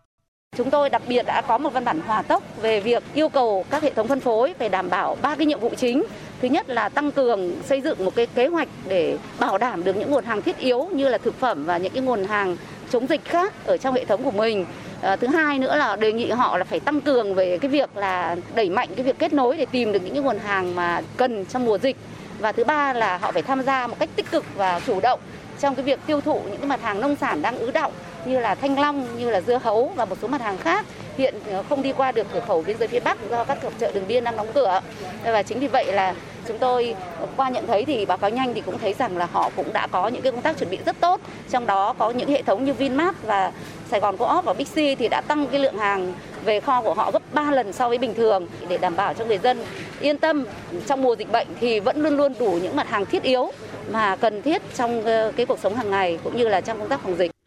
Chúng 0.58 0.70
tôi 0.70 0.90
đặc 0.90 1.02
biệt 1.08 1.26
đã 1.26 1.40
có 1.40 1.58
một 1.58 1.72
văn 1.72 1.84
bản 1.84 2.00
hòa 2.06 2.22
tốc 2.22 2.42
về 2.62 2.80
việc 2.80 3.02
yêu 3.14 3.28
cầu 3.28 3.64
các 3.70 3.82
hệ 3.82 3.90
thống 3.90 4.08
phân 4.08 4.20
phối 4.20 4.54
phải 4.58 4.68
đảm 4.68 4.90
bảo 4.90 5.16
ba 5.22 5.34
cái 5.34 5.46
nhiệm 5.46 5.60
vụ 5.60 5.70
chính. 5.76 6.04
Thứ 6.42 6.48
nhất 6.48 6.70
là 6.70 6.88
tăng 6.88 7.12
cường 7.12 7.52
xây 7.64 7.80
dựng 7.80 8.04
một 8.04 8.14
cái 8.14 8.26
kế 8.26 8.46
hoạch 8.46 8.68
để 8.88 9.18
bảo 9.38 9.58
đảm 9.58 9.84
được 9.84 9.96
những 9.96 10.10
nguồn 10.10 10.24
hàng 10.24 10.42
thiết 10.42 10.58
yếu 10.58 10.88
như 10.92 11.08
là 11.08 11.18
thực 11.18 11.40
phẩm 11.40 11.64
và 11.64 11.78
những 11.78 11.92
cái 11.92 12.02
nguồn 12.02 12.24
hàng 12.24 12.56
chống 12.90 13.06
dịch 13.06 13.24
khác 13.24 13.52
ở 13.66 13.76
trong 13.76 13.94
hệ 13.94 14.04
thống 14.04 14.24
của 14.24 14.30
mình. 14.30 14.66
À, 15.00 15.16
thứ 15.16 15.26
hai 15.26 15.58
nữa 15.58 15.76
là 15.76 15.96
đề 15.96 16.12
nghị 16.12 16.30
họ 16.30 16.58
là 16.58 16.64
phải 16.64 16.80
tăng 16.80 17.00
cường 17.00 17.34
về 17.34 17.58
cái 17.58 17.70
việc 17.70 17.96
là 17.96 18.36
đẩy 18.54 18.70
mạnh 18.70 18.88
cái 18.96 19.04
việc 19.04 19.18
kết 19.18 19.32
nối 19.32 19.56
để 19.56 19.66
tìm 19.66 19.92
được 19.92 20.00
những 20.04 20.14
cái 20.14 20.22
nguồn 20.22 20.38
hàng 20.38 20.74
mà 20.74 21.02
cần 21.16 21.44
trong 21.44 21.64
mùa 21.64 21.78
dịch. 21.78 21.96
Và 22.38 22.52
thứ 22.52 22.64
ba 22.64 22.92
là 22.92 23.18
họ 23.18 23.32
phải 23.32 23.42
tham 23.42 23.62
gia 23.62 23.86
một 23.86 23.96
cách 23.98 24.10
tích 24.16 24.30
cực 24.30 24.44
và 24.56 24.80
chủ 24.86 25.00
động 25.00 25.20
trong 25.60 25.74
cái 25.74 25.84
việc 25.84 26.00
tiêu 26.06 26.20
thụ 26.20 26.40
những 26.44 26.58
cái 26.58 26.66
mặt 26.66 26.82
hàng 26.82 27.00
nông 27.00 27.16
sản 27.16 27.42
đang 27.42 27.58
ứ 27.58 27.70
động 27.70 27.92
như 28.28 28.38
là 28.38 28.54
thanh 28.54 28.80
long, 28.80 29.18
như 29.18 29.30
là 29.30 29.40
dưa 29.40 29.58
hấu 29.62 29.92
và 29.96 30.04
một 30.04 30.16
số 30.22 30.28
mặt 30.28 30.40
hàng 30.40 30.58
khác 30.58 30.86
hiện 31.18 31.34
ờ, 31.50 31.62
không 31.68 31.82
đi 31.82 31.92
qua 31.92 32.12
được 32.12 32.26
cửa 32.32 32.40
khẩu 32.46 32.62
biên 32.62 32.78
giới 32.78 32.88
phía 32.88 33.00
Bắc 33.00 33.18
do 33.30 33.44
các 33.44 33.58
chợ 33.78 33.92
đường 33.94 34.04
biên 34.08 34.24
đang 34.24 34.36
đóng 34.36 34.48
cửa. 34.54 34.80
Và 35.24 35.42
chính 35.42 35.60
vì 35.60 35.68
vậy 35.68 35.92
là 35.92 36.14
chúng 36.48 36.58
tôi 36.58 36.94
ờ, 37.20 37.26
qua 37.36 37.48
nhận 37.48 37.66
thấy 37.66 37.84
thì 37.84 38.06
báo 38.06 38.18
cáo 38.18 38.30
nhanh 38.30 38.54
thì 38.54 38.60
cũng 38.60 38.78
thấy 38.78 38.94
rằng 38.98 39.16
là 39.16 39.28
họ 39.32 39.50
cũng 39.56 39.72
đã 39.72 39.86
có 39.86 40.08
những 40.08 40.22
cái 40.22 40.32
công 40.32 40.42
tác 40.42 40.58
chuẩn 40.58 40.70
bị 40.70 40.78
rất 40.86 41.00
tốt. 41.00 41.20
Trong 41.50 41.66
đó 41.66 41.94
có 41.98 42.10
những 42.10 42.28
hệ 42.28 42.42
thống 42.42 42.64
như 42.64 42.72
Vinmart 42.72 43.16
và 43.22 43.52
Sài 43.90 44.00
Gòn 44.00 44.16
Co-op 44.16 44.44
và 44.44 44.52
Bixi 44.52 44.94
thì 44.94 45.08
đã 45.08 45.20
tăng 45.20 45.46
cái 45.46 45.60
lượng 45.60 45.78
hàng 45.78 46.12
về 46.44 46.60
kho 46.60 46.82
của 46.82 46.94
họ 46.94 47.10
gấp 47.10 47.22
3 47.34 47.50
lần 47.50 47.72
so 47.72 47.88
với 47.88 47.98
bình 47.98 48.14
thường 48.14 48.46
để 48.68 48.78
đảm 48.78 48.96
bảo 48.96 49.14
cho 49.14 49.24
người 49.24 49.38
dân 49.38 49.64
yên 50.00 50.18
tâm 50.18 50.44
trong 50.86 51.02
mùa 51.02 51.16
dịch 51.16 51.32
bệnh 51.32 51.46
thì 51.60 51.80
vẫn 51.80 52.02
luôn 52.02 52.16
luôn 52.16 52.34
đủ 52.38 52.58
những 52.62 52.76
mặt 52.76 52.88
hàng 52.88 53.06
thiết 53.06 53.22
yếu 53.22 53.50
mà 53.90 54.16
cần 54.16 54.42
thiết 54.42 54.62
trong 54.74 55.04
ờ, 55.04 55.32
cái 55.36 55.46
cuộc 55.46 55.58
sống 55.58 55.74
hàng 55.74 55.90
ngày 55.90 56.18
cũng 56.24 56.36
như 56.36 56.48
là 56.48 56.60
trong 56.60 56.78
công 56.78 56.88
tác 56.88 57.00
phòng 57.00 57.16
dịch. 57.18 57.37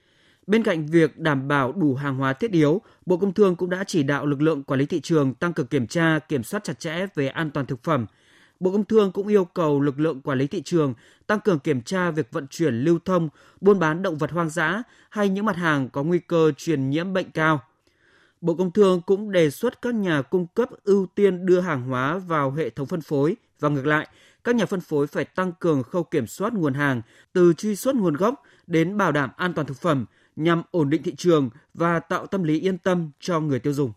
Bên 0.48 0.64
cạnh 0.64 0.86
việc 0.86 1.20
đảm 1.20 1.48
bảo 1.48 1.72
đủ 1.72 1.96
hàng 1.96 2.16
hóa 2.16 2.34
thiết 2.34 2.52
yếu, 2.52 2.82
Bộ 3.06 3.18
Công 3.18 3.34
Thương 3.34 3.56
cũng 3.56 3.70
đã 3.70 3.84
chỉ 3.84 4.04
đạo 4.04 4.26
lực 4.26 4.42
lượng 4.42 4.64
quản 4.64 4.80
lý 4.80 4.86
thị 4.86 5.02
trường 5.02 5.34
tăng 5.34 5.54
cường 5.54 5.68
kiểm 5.68 5.88
tra, 5.88 6.20
kiểm 6.20 6.44
soát 6.44 6.64
chặt 6.64 6.80
chẽ 6.80 7.06
về 7.16 7.28
an 7.28 7.52
toàn 7.52 7.66
thực 7.66 7.84
phẩm. 7.84 8.06
Bộ 8.60 8.72
Công 8.72 8.86
Thương 8.86 9.12
cũng 9.12 9.28
yêu 9.28 9.46
cầu 9.46 9.82
lực 9.82 10.00
lượng 10.00 10.22
quản 10.22 10.38
lý 10.38 10.48
thị 10.48 10.62
trường 10.62 10.94
tăng 11.28 11.40
cường 11.40 11.60
kiểm 11.60 11.82
tra 11.82 12.12
việc 12.12 12.32
vận 12.32 12.48
chuyển 12.48 12.76
lưu 12.76 13.00
thông, 13.06 13.30
buôn 13.62 13.80
bán 13.80 14.02
động 14.02 14.18
vật 14.18 14.32
hoang 14.32 14.50
dã 14.50 14.84
hay 15.10 15.30
những 15.30 15.46
mặt 15.46 15.56
hàng 15.56 15.90
có 15.90 16.04
nguy 16.04 16.20
cơ 16.20 16.52
truyền 16.58 16.90
nhiễm 16.90 17.14
bệnh 17.14 17.32
cao. 17.32 17.62
Bộ 18.42 18.56
Công 18.56 18.72
Thương 18.72 19.02
cũng 19.02 19.32
đề 19.32 19.50
xuất 19.50 19.82
các 19.82 19.96
nhà 19.96 20.22
cung 20.22 20.48
cấp 20.48 20.70
ưu 20.84 21.08
tiên 21.16 21.46
đưa 21.46 21.60
hàng 21.60 21.84
hóa 21.84 22.18
vào 22.18 22.52
hệ 22.52 22.70
thống 22.70 22.88
phân 22.88 23.02
phối 23.02 23.36
và 23.60 23.70
ngược 23.70 23.86
lại, 23.86 24.08
các 24.44 24.56
nhà 24.56 24.66
phân 24.66 24.82
phối 24.82 25.08
phải 25.08 25.26
tăng 25.26 25.52
cường 25.60 25.84
khâu 25.84 26.04
kiểm 26.04 26.28
soát 26.28 26.54
nguồn 26.54 26.74
hàng 26.74 27.02
từ 27.34 27.54
truy 27.54 27.76
xuất 27.76 27.96
nguồn 27.96 28.14
gốc 28.14 28.44
đến 28.68 28.98
bảo 28.98 29.12
đảm 29.12 29.30
an 29.38 29.54
toàn 29.54 29.68
thực 29.68 29.78
phẩm 29.78 30.06
nhằm 30.36 30.64
ổn 30.72 30.90
định 30.90 31.04
thị 31.04 31.16
trường 31.18 31.50
và 31.74 32.00
tạo 32.00 32.28
tâm 32.28 32.44
lý 32.44 32.60
yên 32.60 32.78
tâm 32.78 33.12
cho 33.20 33.40
người 33.40 33.60
tiêu 33.60 33.74
dùng. 33.74 33.92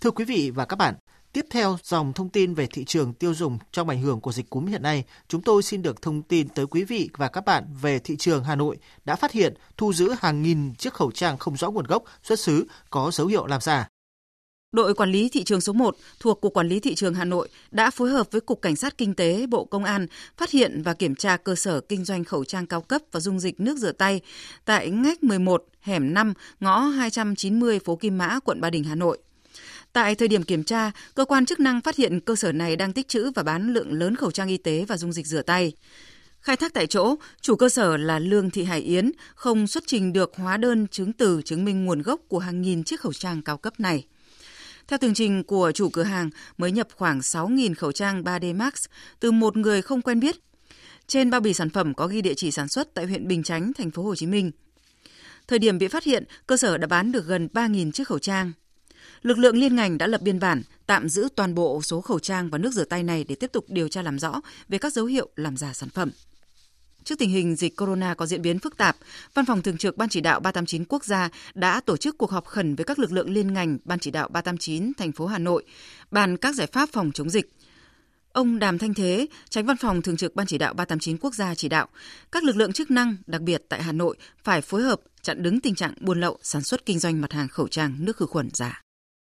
Thưa 0.00 0.10
quý 0.10 0.24
vị 0.24 0.50
và 0.54 0.64
các 0.64 0.76
bạn, 0.76 0.94
tiếp 1.32 1.46
theo 1.50 1.76
dòng 1.82 2.12
thông 2.12 2.28
tin 2.28 2.54
về 2.54 2.66
thị 2.66 2.84
trường 2.84 3.12
tiêu 3.12 3.34
dùng 3.34 3.58
trong 3.72 3.88
ảnh 3.88 4.02
hưởng 4.02 4.20
của 4.20 4.32
dịch 4.32 4.50
cúm 4.50 4.66
hiện 4.66 4.82
nay, 4.82 5.04
chúng 5.28 5.42
tôi 5.42 5.62
xin 5.62 5.82
được 5.82 6.02
thông 6.02 6.22
tin 6.22 6.48
tới 6.48 6.66
quý 6.66 6.84
vị 6.84 7.10
và 7.16 7.28
các 7.28 7.44
bạn 7.44 7.64
về 7.80 7.98
thị 7.98 8.16
trường 8.16 8.44
Hà 8.44 8.56
Nội 8.56 8.78
đã 9.04 9.16
phát 9.16 9.32
hiện 9.32 9.54
thu 9.76 9.92
giữ 9.92 10.14
hàng 10.20 10.42
nghìn 10.42 10.74
chiếc 10.74 10.94
khẩu 10.94 11.10
trang 11.10 11.38
không 11.38 11.56
rõ 11.56 11.70
nguồn 11.70 11.86
gốc, 11.86 12.02
xuất 12.22 12.40
xứ 12.40 12.66
có 12.90 13.10
dấu 13.12 13.26
hiệu 13.26 13.46
làm 13.46 13.60
giả. 13.60 13.88
Đội 14.72 14.94
quản 14.94 15.10
lý 15.10 15.28
thị 15.28 15.44
trường 15.44 15.60
số 15.60 15.72
1 15.72 15.96
thuộc 16.20 16.40
Cục 16.40 16.54
Quản 16.54 16.68
lý 16.68 16.80
Thị 16.80 16.94
trường 16.94 17.14
Hà 17.14 17.24
Nội 17.24 17.48
đã 17.70 17.90
phối 17.90 18.10
hợp 18.10 18.26
với 18.30 18.40
Cục 18.40 18.62
Cảnh 18.62 18.76
sát 18.76 18.98
Kinh 18.98 19.14
tế 19.14 19.46
Bộ 19.46 19.64
Công 19.64 19.84
an 19.84 20.06
phát 20.36 20.50
hiện 20.50 20.82
và 20.82 20.94
kiểm 20.94 21.14
tra 21.14 21.36
cơ 21.36 21.54
sở 21.54 21.80
kinh 21.80 22.04
doanh 22.04 22.24
khẩu 22.24 22.44
trang 22.44 22.66
cao 22.66 22.80
cấp 22.80 23.02
và 23.12 23.20
dung 23.20 23.40
dịch 23.40 23.60
nước 23.60 23.78
rửa 23.78 23.92
tay 23.92 24.20
tại 24.64 24.90
ngách 24.90 25.22
11, 25.22 25.64
hẻm 25.80 26.14
5, 26.14 26.34
ngõ 26.60 26.80
290 26.80 27.78
phố 27.78 27.96
Kim 27.96 28.18
Mã, 28.18 28.38
quận 28.44 28.60
Ba 28.60 28.70
Đình, 28.70 28.84
Hà 28.84 28.94
Nội. 28.94 29.18
Tại 29.92 30.14
thời 30.14 30.28
điểm 30.28 30.42
kiểm 30.42 30.64
tra, 30.64 30.90
cơ 31.14 31.24
quan 31.24 31.46
chức 31.46 31.60
năng 31.60 31.80
phát 31.80 31.96
hiện 31.96 32.20
cơ 32.20 32.36
sở 32.36 32.52
này 32.52 32.76
đang 32.76 32.92
tích 32.92 33.08
trữ 33.08 33.30
và 33.30 33.42
bán 33.42 33.72
lượng 33.72 33.92
lớn 33.92 34.16
khẩu 34.16 34.30
trang 34.30 34.48
y 34.48 34.56
tế 34.56 34.84
và 34.88 34.96
dung 34.96 35.12
dịch 35.12 35.26
rửa 35.26 35.42
tay. 35.42 35.72
Khai 36.40 36.56
thác 36.56 36.74
tại 36.74 36.86
chỗ, 36.86 37.14
chủ 37.40 37.56
cơ 37.56 37.68
sở 37.68 37.96
là 37.96 38.18
Lương 38.18 38.50
Thị 38.50 38.64
Hải 38.64 38.80
Yến 38.80 39.10
không 39.34 39.66
xuất 39.66 39.82
trình 39.86 40.12
được 40.12 40.32
hóa 40.36 40.56
đơn 40.56 40.86
chứng 40.86 41.12
từ 41.12 41.42
chứng 41.44 41.64
minh 41.64 41.84
nguồn 41.84 42.02
gốc 42.02 42.20
của 42.28 42.38
hàng 42.38 42.62
nghìn 42.62 42.84
chiếc 42.84 43.00
khẩu 43.00 43.12
trang 43.12 43.42
cao 43.42 43.56
cấp 43.56 43.80
này. 43.80 44.04
Theo 44.90 44.98
tường 44.98 45.14
trình 45.14 45.44
của 45.44 45.72
chủ 45.74 45.88
cửa 45.88 46.02
hàng, 46.02 46.30
mới 46.58 46.72
nhập 46.72 46.88
khoảng 46.96 47.18
6.000 47.18 47.74
khẩu 47.74 47.92
trang 47.92 48.22
3D 48.22 48.56
Max 48.56 48.72
từ 49.20 49.32
một 49.32 49.56
người 49.56 49.82
không 49.82 50.02
quen 50.02 50.20
biết. 50.20 50.36
Trên 51.06 51.30
bao 51.30 51.40
bì 51.40 51.54
sản 51.54 51.70
phẩm 51.70 51.94
có 51.94 52.06
ghi 52.06 52.22
địa 52.22 52.34
chỉ 52.34 52.50
sản 52.50 52.68
xuất 52.68 52.94
tại 52.94 53.06
huyện 53.06 53.28
Bình 53.28 53.42
Chánh, 53.42 53.72
thành 53.72 53.90
phố 53.90 54.02
Hồ 54.02 54.14
Chí 54.14 54.26
Minh. 54.26 54.50
Thời 55.48 55.58
điểm 55.58 55.78
bị 55.78 55.88
phát 55.88 56.04
hiện, 56.04 56.24
cơ 56.46 56.56
sở 56.56 56.78
đã 56.78 56.86
bán 56.86 57.12
được 57.12 57.26
gần 57.26 57.48
3.000 57.52 57.90
chiếc 57.90 58.08
khẩu 58.08 58.18
trang. 58.18 58.52
Lực 59.22 59.38
lượng 59.38 59.56
liên 59.56 59.76
ngành 59.76 59.98
đã 59.98 60.06
lập 60.06 60.22
biên 60.22 60.40
bản, 60.40 60.62
tạm 60.86 61.08
giữ 61.08 61.28
toàn 61.36 61.54
bộ 61.54 61.82
số 61.82 62.00
khẩu 62.00 62.18
trang 62.18 62.50
và 62.50 62.58
nước 62.58 62.72
rửa 62.72 62.84
tay 62.84 63.02
này 63.02 63.24
để 63.24 63.34
tiếp 63.34 63.52
tục 63.52 63.64
điều 63.68 63.88
tra 63.88 64.02
làm 64.02 64.18
rõ 64.18 64.40
về 64.68 64.78
các 64.78 64.92
dấu 64.92 65.06
hiệu 65.06 65.28
làm 65.36 65.56
giả 65.56 65.72
sản 65.72 65.88
phẩm. 65.88 66.10
Trước 67.04 67.18
tình 67.18 67.30
hình 67.30 67.56
dịch 67.56 67.76
corona 67.76 68.14
có 68.14 68.26
diễn 68.26 68.42
biến 68.42 68.58
phức 68.58 68.76
tạp, 68.76 68.96
Văn 69.34 69.46
phòng 69.46 69.62
Thường 69.62 69.76
trực 69.76 69.96
Ban 69.96 70.08
Chỉ 70.08 70.20
đạo 70.20 70.40
389 70.40 70.84
quốc 70.88 71.04
gia 71.04 71.28
đã 71.54 71.80
tổ 71.80 71.96
chức 71.96 72.18
cuộc 72.18 72.30
họp 72.30 72.46
khẩn 72.46 72.74
với 72.74 72.84
các 72.84 72.98
lực 72.98 73.12
lượng 73.12 73.30
liên 73.30 73.52
ngành 73.52 73.78
Ban 73.84 73.98
Chỉ 73.98 74.10
đạo 74.10 74.28
389 74.28 74.92
thành 74.98 75.12
phố 75.12 75.26
Hà 75.26 75.38
Nội, 75.38 75.64
bàn 76.10 76.36
các 76.36 76.54
giải 76.54 76.66
pháp 76.66 76.88
phòng 76.92 77.10
chống 77.14 77.30
dịch. 77.30 77.50
Ông 78.32 78.58
Đàm 78.58 78.78
Thanh 78.78 78.94
Thế, 78.94 79.26
tránh 79.48 79.66
văn 79.66 79.76
phòng 79.76 80.02
Thường 80.02 80.16
trực 80.16 80.34
Ban 80.34 80.46
Chỉ 80.46 80.58
đạo 80.58 80.74
389 80.74 81.16
quốc 81.20 81.34
gia 81.34 81.54
chỉ 81.54 81.68
đạo, 81.68 81.88
các 82.32 82.44
lực 82.44 82.56
lượng 82.56 82.72
chức 82.72 82.90
năng, 82.90 83.16
đặc 83.26 83.40
biệt 83.40 83.62
tại 83.68 83.82
Hà 83.82 83.92
Nội, 83.92 84.16
phải 84.44 84.60
phối 84.60 84.82
hợp 84.82 85.00
chặn 85.22 85.42
đứng 85.42 85.60
tình 85.60 85.74
trạng 85.74 85.94
buôn 86.00 86.20
lậu, 86.20 86.38
sản 86.42 86.62
xuất 86.62 86.86
kinh 86.86 86.98
doanh 86.98 87.20
mặt 87.20 87.32
hàng 87.32 87.48
khẩu 87.48 87.68
trang, 87.68 87.96
nước 87.98 88.16
khử 88.16 88.26
khuẩn 88.26 88.48
giả. 88.52 88.82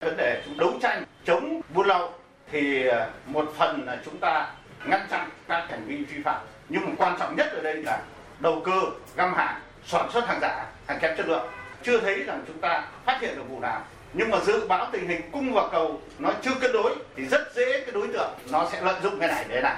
Vấn 0.04 0.16
đề 0.16 0.42
đấu 0.58 0.78
tranh 0.82 1.04
chống 1.26 1.60
buôn 1.74 1.86
lậu 1.86 2.12
thì 2.52 2.86
ờ, 2.86 3.10
một 3.26 3.54
phần 3.58 3.84
là 3.86 4.02
chúng 4.04 4.18
ta 4.18 4.54
ngăn 4.86 5.06
chặn 5.10 5.30
các 5.48 5.66
hành 5.70 5.86
vi 5.86 5.96
vi 5.96 6.22
phạm 6.24 6.46
nhưng 6.70 6.84
mà 6.84 6.90
quan 6.98 7.16
trọng 7.18 7.36
nhất 7.36 7.52
ở 7.52 7.62
đây 7.62 7.74
là 7.74 8.02
đầu 8.38 8.62
cơ, 8.64 8.80
găm 9.16 9.34
hàng, 9.34 9.60
sản 9.86 10.10
xuất 10.12 10.28
hàng 10.28 10.38
giả, 10.40 10.66
hàng 10.86 10.98
kém 11.00 11.16
chất 11.16 11.28
lượng. 11.28 11.48
Chưa 11.82 12.00
thấy 12.00 12.22
rằng 12.22 12.44
chúng 12.46 12.58
ta 12.58 12.84
phát 13.04 13.18
hiện 13.20 13.36
được 13.36 13.42
vụ 13.48 13.60
nào. 13.60 13.82
Nhưng 14.12 14.30
mà 14.30 14.38
dự 14.40 14.66
báo 14.68 14.88
tình 14.92 15.08
hình 15.08 15.30
cung 15.32 15.52
và 15.52 15.68
cầu 15.72 16.00
nó 16.18 16.32
chưa 16.42 16.54
cân 16.60 16.72
đối 16.72 16.94
thì 17.16 17.26
rất 17.26 17.54
dễ 17.54 17.80
cái 17.80 17.92
đối 17.92 18.08
tượng 18.08 18.30
nó 18.50 18.68
sẽ 18.72 18.80
lợi 18.80 18.94
dụng 19.02 19.20
cái 19.20 19.28
này 19.28 19.44
để 19.48 19.60
làm. 19.60 19.76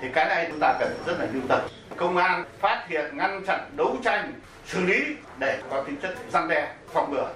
Thì 0.00 0.08
cái 0.14 0.26
này 0.26 0.46
chúng 0.50 0.60
ta 0.60 0.74
cần 0.80 0.98
rất 1.06 1.20
là 1.20 1.26
lưu 1.32 1.42
tâm. 1.48 1.60
Công 1.96 2.16
an 2.16 2.44
phát 2.60 2.86
hiện, 2.88 3.16
ngăn 3.16 3.44
chặn, 3.46 3.70
đấu 3.76 3.96
tranh, 4.04 4.32
xử 4.66 4.86
lý 4.86 5.04
để 5.38 5.58
có 5.70 5.82
tính 5.82 5.96
chất 5.96 6.14
răn 6.32 6.48
đe, 6.48 6.74
phòng 6.92 7.14
ngừa. 7.14 7.28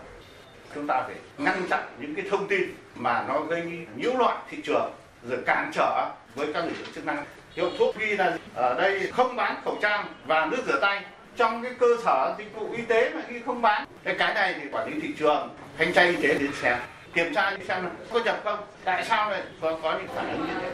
Chúng 0.74 0.86
ta 0.86 1.02
phải 1.06 1.14
ngăn 1.38 1.68
chặn 1.70 1.80
những 1.98 2.14
cái 2.14 2.24
thông 2.30 2.48
tin 2.48 2.74
mà 2.94 3.24
nó 3.28 3.40
gây 3.40 3.86
nhiễu 3.96 4.14
loạn 4.18 4.38
thị 4.50 4.58
trường, 4.64 4.92
rồi 5.28 5.38
cản 5.46 5.70
trở 5.74 6.08
với 6.34 6.52
các 6.52 6.64
lực 6.64 6.72
lượng 6.78 6.92
chức 6.94 7.06
năng 7.06 7.24
hiệu 7.54 7.70
thuốc 7.78 7.98
ghi 7.98 8.06
là 8.16 8.36
ở 8.54 8.74
đây 8.74 9.10
không 9.12 9.36
bán 9.36 9.60
khẩu 9.64 9.78
trang 9.82 10.06
và 10.26 10.46
nước 10.46 10.62
rửa 10.66 10.78
tay. 10.80 11.02
Trong 11.36 11.62
cái 11.62 11.72
cơ 11.78 11.86
sở 12.04 12.34
dịch 12.38 12.54
vụ 12.54 12.72
y 12.76 12.82
tế 12.82 13.10
mà 13.14 13.20
ghi 13.28 13.40
không 13.46 13.62
bán. 13.62 13.84
Cái 14.04 14.14
cái 14.18 14.34
này 14.34 14.54
thì 14.60 14.68
quản 14.72 14.88
lý 14.88 15.00
thị 15.00 15.08
trường 15.18 15.48
thanh 15.78 15.92
tra 15.92 16.02
y 16.02 16.16
tế 16.16 16.34
đến 16.34 16.50
xem. 16.62 16.78
Kiểm 17.14 17.34
tra 17.34 17.56
xem 17.68 17.88
có 18.12 18.20
nhập 18.24 18.40
không? 18.44 18.58
Tại 18.84 19.04
sao 19.04 19.30
lại 19.30 19.42
có, 19.60 19.78
có 19.82 19.92
những 19.92 20.08
phản 20.14 20.32
ứng 20.32 20.40
như 20.40 20.54
thế? 20.60 20.70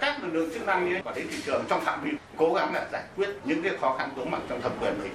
Các 0.00 0.16
lực 0.22 0.34
lượng 0.34 0.50
chức 0.54 0.66
năng 0.66 0.88
như 0.88 1.00
quản 1.04 1.16
lý 1.16 1.22
thị 1.22 1.36
trường 1.46 1.64
trong 1.68 1.80
phạm 1.80 2.04
vi 2.04 2.10
cố 2.36 2.54
gắng 2.54 2.74
là 2.74 2.86
giải 2.92 3.02
quyết 3.16 3.28
những 3.44 3.62
cái 3.62 3.72
khó 3.80 3.96
khăn 3.98 4.10
vướng 4.16 4.30
mặt 4.30 4.38
trong 4.48 4.60
thẩm 4.60 4.72
quyền 4.80 5.02
mình. 5.02 5.12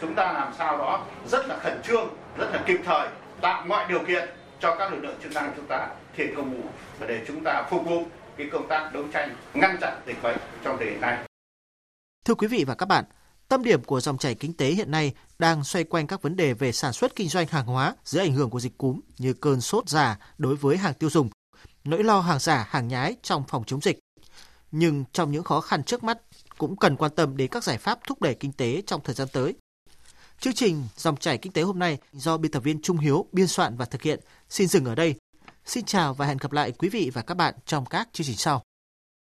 Chúng 0.00 0.14
ta 0.14 0.32
làm 0.32 0.52
sao 0.58 0.78
đó 0.78 1.00
rất 1.26 1.46
là 1.46 1.56
khẩn 1.56 1.82
trương 1.82 2.08
rất 2.38 2.46
là 2.52 2.58
kịp 2.66 2.80
thời 2.84 3.08
tạo 3.40 3.62
mọi 3.66 3.84
điều 3.88 3.98
kiện 3.98 4.28
cho 4.60 4.74
các 4.74 4.92
lực 4.92 4.98
lượng 5.02 5.16
chức 5.22 5.32
năng 5.32 5.52
chúng 5.56 5.66
ta 5.66 5.86
thiện 6.16 6.34
công 6.36 6.50
vụ 6.50 6.68
và 6.98 7.06
để 7.06 7.20
chúng 7.26 7.44
ta 7.44 7.62
phục 7.70 7.84
vụ 7.84 8.06
cái 8.36 8.48
công 8.52 8.68
tác 8.68 8.90
đấu 8.94 9.04
tranh 9.12 9.36
ngăn 9.54 9.76
chặn 9.80 10.02
dịch 10.06 10.22
bệnh 10.22 10.38
trong 10.64 10.76
thời 10.78 10.90
điểm 10.90 11.00
này. 11.00 11.28
Thưa 12.24 12.34
quý 12.34 12.48
vị 12.48 12.64
và 12.64 12.74
các 12.74 12.86
bạn, 12.86 13.04
tâm 13.48 13.64
điểm 13.64 13.84
của 13.84 14.00
dòng 14.00 14.18
chảy 14.18 14.34
kinh 14.34 14.52
tế 14.52 14.70
hiện 14.70 14.90
nay 14.90 15.14
đang 15.38 15.64
xoay 15.64 15.84
quanh 15.84 16.06
các 16.06 16.22
vấn 16.22 16.36
đề 16.36 16.54
về 16.54 16.72
sản 16.72 16.92
xuất 16.92 17.16
kinh 17.16 17.28
doanh 17.28 17.46
hàng 17.46 17.66
hóa 17.66 17.94
dưới 18.04 18.22
ảnh 18.22 18.32
hưởng 18.32 18.50
của 18.50 18.60
dịch 18.60 18.78
cúm 18.78 19.00
như 19.18 19.32
cơn 19.32 19.60
sốt 19.60 19.88
giả 19.88 20.18
đối 20.38 20.56
với 20.56 20.76
hàng 20.76 20.94
tiêu 20.94 21.10
dùng, 21.10 21.30
nỗi 21.84 22.04
lo 22.04 22.20
hàng 22.20 22.38
giả, 22.38 22.66
hàng 22.70 22.88
nhái 22.88 23.16
trong 23.22 23.44
phòng 23.48 23.64
chống 23.64 23.80
dịch. 23.80 23.98
Nhưng 24.70 25.04
trong 25.12 25.32
những 25.32 25.44
khó 25.44 25.60
khăn 25.60 25.84
trước 25.84 26.04
mắt 26.04 26.18
cũng 26.58 26.76
cần 26.76 26.96
quan 26.96 27.10
tâm 27.16 27.36
đến 27.36 27.48
các 27.50 27.64
giải 27.64 27.78
pháp 27.78 27.98
thúc 28.06 28.22
đẩy 28.22 28.34
kinh 28.34 28.52
tế 28.52 28.82
trong 28.86 29.00
thời 29.04 29.14
gian 29.14 29.28
tới. 29.32 29.54
Chương 30.40 30.54
trình 30.54 30.82
Dòng 30.96 31.16
chảy 31.16 31.38
kinh 31.38 31.52
tế 31.52 31.62
hôm 31.62 31.78
nay 31.78 31.98
do 32.12 32.36
biên 32.36 32.52
tập 32.52 32.60
viên 32.60 32.82
Trung 32.82 32.98
Hiếu 32.98 33.26
biên 33.32 33.46
soạn 33.46 33.76
và 33.76 33.84
thực 33.84 34.02
hiện 34.02 34.20
xin 34.48 34.68
dừng 34.68 34.84
ở 34.84 34.94
đây. 34.94 35.14
Xin 35.66 35.84
chào 35.84 36.14
và 36.14 36.26
hẹn 36.26 36.36
gặp 36.36 36.52
lại 36.52 36.72
quý 36.72 36.88
vị 36.88 37.10
và 37.14 37.22
các 37.22 37.34
bạn 37.34 37.54
trong 37.66 37.86
các 37.86 38.08
chương 38.12 38.26
trình 38.26 38.36
sau. 38.36 38.62